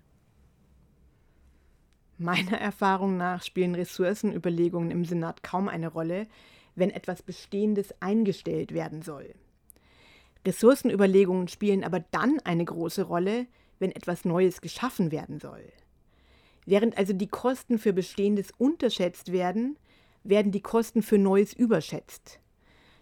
Meiner 2.17 2.58
Erfahrung 2.58 3.17
nach 3.17 3.43
spielen 3.43 3.75
Ressourcenüberlegungen 3.75 4.91
im 4.91 5.04
Senat 5.04 5.43
kaum 5.43 5.67
eine 5.67 5.88
Rolle, 5.88 6.28
wenn 6.75 6.89
etwas 6.89 7.21
Bestehendes 7.21 7.93
eingestellt 8.01 8.73
werden 8.73 9.01
soll. 9.01 9.34
Ressourcenüberlegungen 10.45 11.47
spielen 11.47 11.84
aber 11.84 12.01
dann 12.12 12.39
eine 12.41 12.63
große 12.63 13.04
Rolle, 13.04 13.47
wenn 13.80 13.91
etwas 13.91 14.25
Neues 14.25 14.62
geschaffen 14.62 15.12
werden 15.12 15.39
soll. 15.39 15.63
Während 16.65 16.97
also 16.97 17.13
die 17.13 17.28
Kosten 17.28 17.78
für 17.78 17.93
Bestehendes 17.93 18.49
unterschätzt 18.58 19.32
werden, 19.32 19.78
werden 20.23 20.51
die 20.51 20.62
Kosten 20.62 21.04
für 21.04 21.17
Neues 21.17 21.54
überschätzt. 21.54 22.39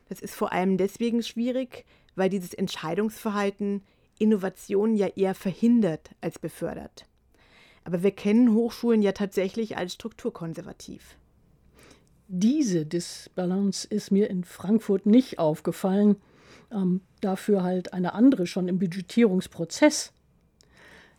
Das 0.09 0.19
ist 0.19 0.35
vor 0.35 0.51
allem 0.51 0.77
deswegen 0.77 1.23
schwierig, 1.23 1.85
weil 2.15 2.29
dieses 2.29 2.53
Entscheidungsverhalten 2.53 3.81
Innovationen 4.19 4.95
ja 4.95 5.07
eher 5.07 5.33
verhindert 5.33 6.11
als 6.21 6.39
befördert. 6.39 7.05
Aber 7.83 8.03
wir 8.03 8.11
kennen 8.11 8.53
Hochschulen 8.53 9.01
ja 9.01 9.11
tatsächlich 9.11 9.77
als 9.77 9.93
strukturkonservativ. 9.93 11.17
Diese 12.27 12.85
Disbalance 12.85 13.87
ist 13.87 14.11
mir 14.11 14.29
in 14.29 14.43
Frankfurt 14.43 15.05
nicht 15.05 15.39
aufgefallen. 15.39 16.15
Ähm, 16.71 17.01
dafür 17.21 17.63
halt 17.63 17.93
eine 17.93 18.13
andere 18.13 18.47
schon 18.47 18.67
im 18.67 18.79
Budgetierungsprozess. 18.79 20.13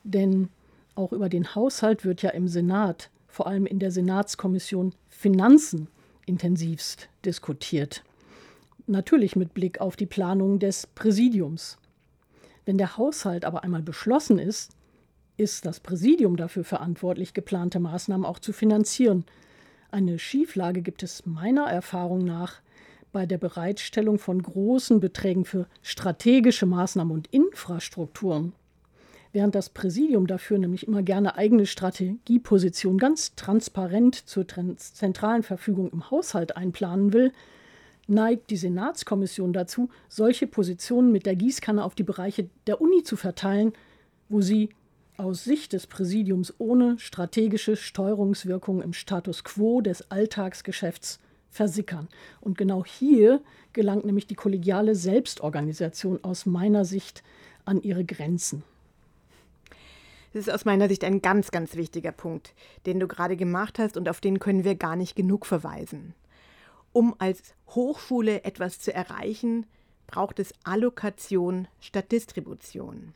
Denn 0.03 0.49
auch 0.95 1.13
über 1.13 1.29
den 1.29 1.55
Haushalt 1.55 2.05
wird 2.05 2.23
ja 2.23 2.31
im 2.31 2.49
Senat, 2.49 3.11
vor 3.29 3.47
allem 3.47 3.67
in 3.67 3.79
der 3.79 3.91
Senatskommission 3.91 4.95
Finanzen, 5.09 5.89
intensivst 6.27 7.09
diskutiert. 7.25 8.05
Natürlich 8.87 9.37
mit 9.37 9.55
Blick 9.55 9.81
auf 9.81 9.97
die 9.97 10.07
Planung 10.07 10.59
des 10.59 10.87
Präsidiums. 10.87 11.79
Wenn 12.65 12.79
der 12.79 12.97
Haushalt 12.97 13.45
aber 13.45 13.65
einmal 13.65 13.83
beschlossen 13.83 14.39
ist, 14.39 14.73
ist 15.37 15.67
das 15.67 15.81
Präsidium 15.81 16.37
dafür 16.37 16.65
verantwortlich, 16.65 17.35
geplante 17.35 17.81
Maßnahmen 17.81 18.25
auch 18.25 18.39
zu 18.39 18.53
finanzieren. 18.53 19.25
Eine 19.91 20.19
Schieflage 20.19 20.83
gibt 20.83 21.03
es 21.03 21.27
meiner 21.27 21.65
Erfahrung 21.65 22.25
nach 22.25 22.61
bei 23.13 23.27
der 23.27 23.39
Bereitstellung 23.39 24.19
von 24.19 24.43
großen 24.43 25.01
Beträgen 25.01 25.45
für 25.45 25.67
strategische 25.83 26.67
Maßnahmen 26.67 27.13
und 27.13 27.29
Infrastrukturen. 27.29 28.53
Während 29.35 29.57
das 29.57 29.69
Präsidium 29.69 30.29
dafür 30.29 30.59
nämlich 30.59 30.87
immer 30.87 31.03
gerne 31.03 31.37
eigene 31.37 31.67
Strategiepositionen 31.67 32.99
ganz 32.99 33.35
transparent 33.35 34.15
zur 34.15 34.47
zentralen 34.47 35.43
Verfügung 35.43 35.91
im 35.91 36.09
Haushalt 36.09 36.57
einplanen 36.57 37.13
will, 37.13 37.33
neigt 38.07 38.51
die 38.51 38.57
Senatskommission 38.57 39.53
dazu, 39.53 39.89
solche 40.09 40.47
Positionen 40.47 41.11
mit 41.11 41.27
der 41.27 41.35
Gießkanne 41.35 41.83
auf 41.83 41.97
die 41.97 42.05
Bereiche 42.05 42.49
der 42.69 42.81
Uni 42.81 43.03
zu 43.03 43.17
verteilen, 43.17 43.73
wo 44.29 44.41
sie 44.41 44.69
aus 45.17 45.43
Sicht 45.43 45.73
des 45.73 45.89
Präsidiums 45.89 46.55
ohne 46.59 46.97
strategische 47.01 47.75
Steuerungswirkung 47.75 48.83
im 48.83 48.93
Status 48.93 49.43
quo 49.43 49.81
des 49.81 50.13
Alltagsgeschäfts 50.13 51.19
versickern. 51.51 52.07
Und 52.41 52.57
genau 52.57 52.85
hier 52.85 53.41
gelangt 53.73 54.05
nämlich 54.05 54.29
die 54.29 54.37
kollegiale 54.37 54.95
Selbstorganisation 54.95 56.23
aus 56.23 56.47
meiner 56.47 56.85
Sicht 56.85 57.25
an 57.65 57.83
ihre 57.83 58.05
Grenzen. 58.05 58.63
Das 60.35 60.49
ist 60.49 60.53
aus 60.53 60.65
meiner 60.65 60.89
Sicht 60.89 61.05
ein 61.05 61.23
ganz, 61.23 61.53
ganz 61.53 61.77
wichtiger 61.77 62.11
Punkt, 62.11 62.55
den 62.87 62.99
du 62.99 63.07
gerade 63.07 63.37
gemacht 63.37 63.79
hast 63.79 63.97
und 63.97 64.09
auf 64.09 64.21
den 64.21 64.41
können 64.41 64.65
wir 64.65 64.75
gar 64.75 64.97
nicht 64.97 65.15
genug 65.15 65.47
verweisen. 65.47 66.13
Um 66.93 67.15
als 67.19 67.55
Hochschule 67.69 68.43
etwas 68.43 68.81
zu 68.81 68.93
erreichen, 68.93 69.65
braucht 70.09 70.41
es 70.41 70.53
Allokation 70.65 71.69
statt 71.79 72.11
Distribution. 72.11 73.15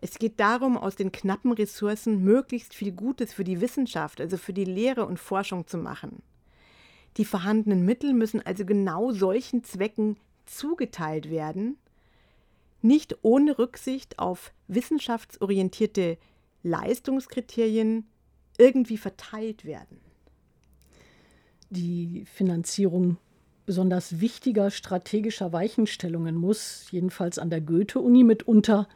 Es 0.00 0.18
geht 0.18 0.40
darum, 0.40 0.78
aus 0.78 0.96
den 0.96 1.12
knappen 1.12 1.52
Ressourcen 1.52 2.24
möglichst 2.24 2.72
viel 2.72 2.92
Gutes 2.92 3.34
für 3.34 3.44
die 3.44 3.60
Wissenschaft, 3.60 4.22
also 4.22 4.38
für 4.38 4.54
die 4.54 4.64
Lehre 4.64 5.04
und 5.04 5.18
Forschung 5.18 5.66
zu 5.66 5.76
machen. 5.76 6.22
Die 7.18 7.26
vorhandenen 7.26 7.84
Mittel 7.84 8.14
müssen 8.14 8.40
also 8.40 8.64
genau 8.64 9.12
solchen 9.12 9.64
Zwecken 9.64 10.16
zugeteilt 10.46 11.28
werden, 11.28 11.76
nicht 12.80 13.18
ohne 13.20 13.58
Rücksicht 13.58 14.18
auf 14.18 14.50
wissenschaftsorientierte 14.68 16.16
Leistungskriterien 16.64 18.06
irgendwie 18.58 18.98
verteilt 18.98 19.64
werden. 19.64 19.98
Die 21.70 22.24
Finanzierung 22.26 23.18
besonders 23.66 24.20
wichtiger 24.20 24.70
strategischer 24.70 25.52
Weichenstellungen 25.52 26.34
muss, 26.34 26.86
jedenfalls 26.90 27.38
an 27.38 27.50
der 27.50 27.60
Goethe-Uni, 27.60 28.24
mitunter 28.24 28.88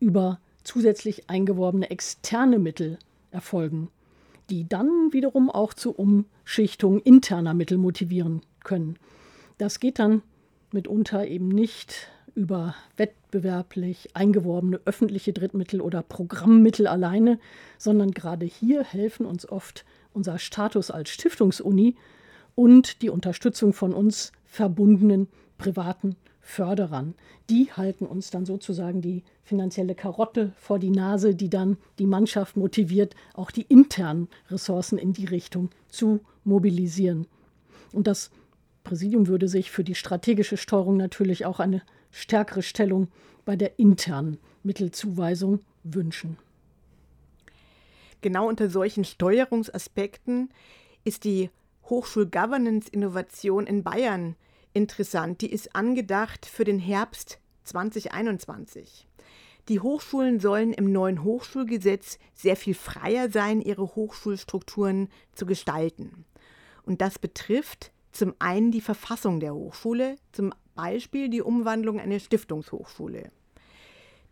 über 0.00 0.40
zusätzlich 0.62 1.28
eingeworbene 1.28 1.90
externe 1.90 2.58
Mittel 2.58 2.98
erfolgen, 3.30 3.88
die 4.50 4.68
dann 4.68 5.12
wiederum 5.12 5.50
auch 5.50 5.74
zur 5.74 5.98
Umschichtung 5.98 7.00
interner 7.00 7.54
Mittel 7.54 7.78
motivieren 7.78 8.42
können. 8.62 8.98
Das 9.58 9.80
geht 9.80 9.98
dann 9.98 10.22
mitunter 10.72 11.26
eben 11.26 11.48
nicht 11.48 12.08
über 12.34 12.74
wettbewerblich 12.96 14.08
eingeworbene 14.14 14.80
öffentliche 14.84 15.32
Drittmittel 15.32 15.80
oder 15.80 16.02
Programmmittel 16.02 16.86
alleine, 16.86 17.38
sondern 17.78 18.10
gerade 18.10 18.46
hier 18.46 18.84
helfen 18.84 19.26
uns 19.26 19.48
oft 19.48 19.84
unser 20.12 20.38
Status 20.38 20.90
als 20.90 21.10
Stiftungsuni 21.10 21.96
und 22.54 23.02
die 23.02 23.10
Unterstützung 23.10 23.72
von 23.72 23.92
uns 23.92 24.32
verbundenen 24.44 25.28
privaten 25.58 26.16
Förderern. 26.40 27.14
Die 27.50 27.72
halten 27.72 28.06
uns 28.06 28.30
dann 28.30 28.44
sozusagen 28.44 29.00
die 29.00 29.22
finanzielle 29.42 29.94
Karotte 29.94 30.52
vor 30.56 30.78
die 30.78 30.90
Nase, 30.90 31.34
die 31.34 31.48
dann 31.48 31.78
die 31.98 32.06
Mannschaft 32.06 32.56
motiviert, 32.56 33.14
auch 33.32 33.50
die 33.50 33.62
internen 33.62 34.28
Ressourcen 34.50 34.98
in 34.98 35.12
die 35.12 35.24
Richtung 35.24 35.70
zu 35.88 36.20
mobilisieren. 36.44 37.26
Und 37.92 38.06
das 38.06 38.30
Präsidium 38.82 39.26
würde 39.26 39.48
sich 39.48 39.70
für 39.70 39.84
die 39.84 39.94
strategische 39.94 40.58
Steuerung 40.58 40.96
natürlich 40.96 41.46
auch 41.46 41.60
eine 41.60 41.82
stärkere 42.14 42.62
Stellung 42.62 43.08
bei 43.44 43.56
der 43.56 43.78
internen 43.78 44.38
Mittelzuweisung 44.62 45.60
wünschen. 45.82 46.38
Genau 48.22 48.48
unter 48.48 48.70
solchen 48.70 49.04
Steuerungsaspekten 49.04 50.50
ist 51.04 51.24
die 51.24 51.50
Hochschul-Governance-Innovation 51.90 53.66
in 53.66 53.82
Bayern 53.82 54.36
interessant. 54.72 55.42
Die 55.42 55.52
ist 55.52 55.76
angedacht 55.76 56.46
für 56.46 56.64
den 56.64 56.78
Herbst 56.78 57.38
2021. 57.64 59.06
Die 59.68 59.80
Hochschulen 59.80 60.40
sollen 60.40 60.72
im 60.72 60.92
neuen 60.92 61.22
Hochschulgesetz 61.22 62.18
sehr 62.34 62.56
viel 62.56 62.74
freier 62.74 63.30
sein, 63.30 63.60
ihre 63.60 63.94
Hochschulstrukturen 63.94 65.08
zu 65.32 65.46
gestalten. 65.46 66.24
Und 66.84 67.00
das 67.00 67.18
betrifft 67.18 67.92
zum 68.12 68.34
einen 68.38 68.70
die 68.70 68.82
Verfassung 68.82 69.40
der 69.40 69.54
Hochschule, 69.54 70.16
zum 70.32 70.52
Beispiel 70.74 71.28
die 71.28 71.42
Umwandlung 71.42 72.00
einer 72.00 72.18
Stiftungshochschule. 72.18 73.30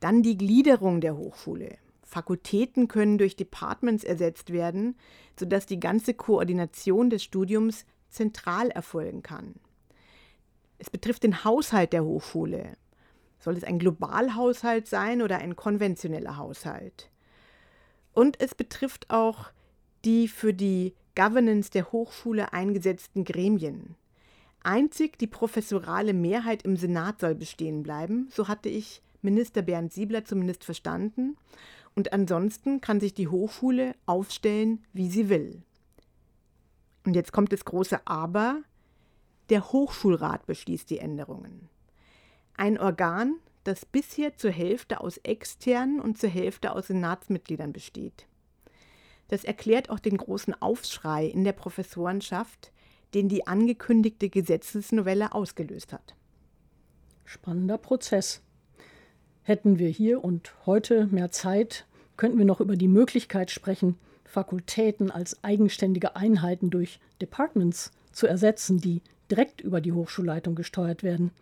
Dann 0.00 0.22
die 0.22 0.36
Gliederung 0.36 1.00
der 1.00 1.16
Hochschule. 1.16 1.78
Fakultäten 2.02 2.88
können 2.88 3.18
durch 3.18 3.36
Departments 3.36 4.04
ersetzt 4.04 4.52
werden, 4.52 4.96
sodass 5.38 5.66
die 5.66 5.80
ganze 5.80 6.12
Koordination 6.12 7.08
des 7.08 7.22
Studiums 7.22 7.86
zentral 8.10 8.70
erfolgen 8.70 9.22
kann. 9.22 9.54
Es 10.78 10.90
betrifft 10.90 11.22
den 11.22 11.44
Haushalt 11.44 11.92
der 11.92 12.04
Hochschule. 12.04 12.76
Soll 13.38 13.56
es 13.56 13.64
ein 13.64 13.78
Globalhaushalt 13.78 14.86
sein 14.86 15.22
oder 15.22 15.38
ein 15.38 15.56
konventioneller 15.56 16.36
Haushalt? 16.36 17.08
Und 18.12 18.40
es 18.40 18.54
betrifft 18.54 19.08
auch 19.10 19.50
die 20.04 20.28
für 20.28 20.52
die 20.52 20.94
Governance 21.14 21.70
der 21.70 21.92
Hochschule 21.92 22.52
eingesetzten 22.52 23.24
Gremien. 23.24 23.96
Einzig 24.64 25.18
die 25.18 25.26
professorale 25.26 26.14
Mehrheit 26.14 26.62
im 26.62 26.76
Senat 26.76 27.20
soll 27.20 27.34
bestehen 27.34 27.82
bleiben, 27.82 28.28
so 28.30 28.48
hatte 28.48 28.68
ich 28.68 29.02
Minister 29.22 29.62
Bernd 29.62 29.92
Siebler 29.92 30.24
zumindest 30.24 30.64
verstanden, 30.64 31.36
und 31.94 32.12
ansonsten 32.12 32.80
kann 32.80 33.00
sich 33.00 33.12
die 33.12 33.28
Hochschule 33.28 33.94
aufstellen, 34.06 34.84
wie 34.92 35.10
sie 35.10 35.28
will. 35.28 35.62
Und 37.04 37.14
jetzt 37.14 37.32
kommt 37.32 37.52
das 37.52 37.64
große 37.64 38.06
Aber, 38.06 38.62
der 39.50 39.72
Hochschulrat 39.72 40.46
beschließt 40.46 40.88
die 40.88 40.98
Änderungen. 40.98 41.68
Ein 42.56 42.78
Organ, 42.78 43.34
das 43.64 43.84
bisher 43.84 44.36
zur 44.36 44.50
Hälfte 44.50 45.00
aus 45.00 45.18
externen 45.18 46.00
und 46.00 46.18
zur 46.18 46.30
Hälfte 46.30 46.72
aus 46.72 46.86
Senatsmitgliedern 46.86 47.72
besteht. 47.72 48.26
Das 49.28 49.44
erklärt 49.44 49.90
auch 49.90 49.98
den 49.98 50.16
großen 50.16 50.60
Aufschrei 50.60 51.26
in 51.26 51.44
der 51.44 51.52
Professorenschaft, 51.52 52.72
den 53.14 53.28
die 53.28 53.46
angekündigte 53.46 54.28
Gesetzesnovelle 54.28 55.32
ausgelöst 55.32 55.92
hat. 55.92 56.14
Spannender 57.24 57.78
Prozess. 57.78 58.42
Hätten 59.42 59.78
wir 59.78 59.88
hier 59.88 60.22
und 60.22 60.54
heute 60.66 61.06
mehr 61.06 61.30
Zeit, 61.30 61.86
könnten 62.16 62.38
wir 62.38 62.44
noch 62.44 62.60
über 62.60 62.76
die 62.76 62.88
Möglichkeit 62.88 63.50
sprechen, 63.50 63.96
Fakultäten 64.24 65.10
als 65.10 65.42
eigenständige 65.42 66.16
Einheiten 66.16 66.70
durch 66.70 67.00
Departments 67.20 67.90
zu 68.12 68.26
ersetzen, 68.26 68.78
die 68.80 69.02
direkt 69.30 69.60
über 69.60 69.80
die 69.80 69.92
Hochschulleitung 69.92 70.54
gesteuert 70.54 71.02
werden. 71.02 71.32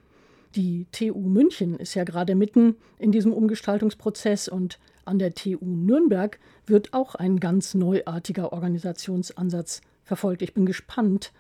Die 0.57 0.87
TU 0.91 1.29
München 1.29 1.79
ist 1.79 1.95
ja 1.95 2.05
gerade 2.05 2.35
mitten 2.35 2.77
in 2.99 3.13
diesem 3.13 3.33
Umgestaltungsprozess 3.33 4.49
und 4.49 4.81
an 5.05 5.19
der 5.19 5.35
TU 5.35 5.59
Nürnberg 5.65 6.39
wird 6.67 6.93
auch 6.93 7.15
ein 7.15 7.39
ganz 7.39 7.75
neuartiger 7.75 8.53
Organisationsansatz 8.53 9.83
verfolgt. 10.03 10.43
Ich 10.43 10.55
bin 10.55 10.67
gespannt, 10.67 11.33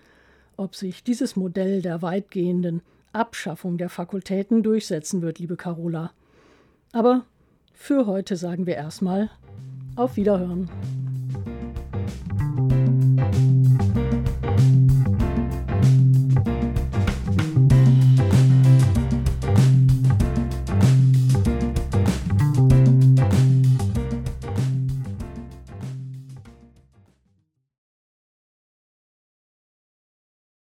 ob 0.60 0.76
sich 0.76 1.02
dieses 1.02 1.36
Modell 1.36 1.80
der 1.80 2.02
weitgehenden 2.02 2.82
Abschaffung 3.12 3.78
der 3.78 3.88
Fakultäten 3.88 4.62
durchsetzen 4.62 5.22
wird, 5.22 5.38
liebe 5.38 5.56
Carola. 5.56 6.12
Aber 6.92 7.24
für 7.72 8.06
heute 8.06 8.36
sagen 8.36 8.66
wir 8.66 8.76
erstmal 8.76 9.30
auf 9.96 10.16
Wiederhören. 10.16 10.68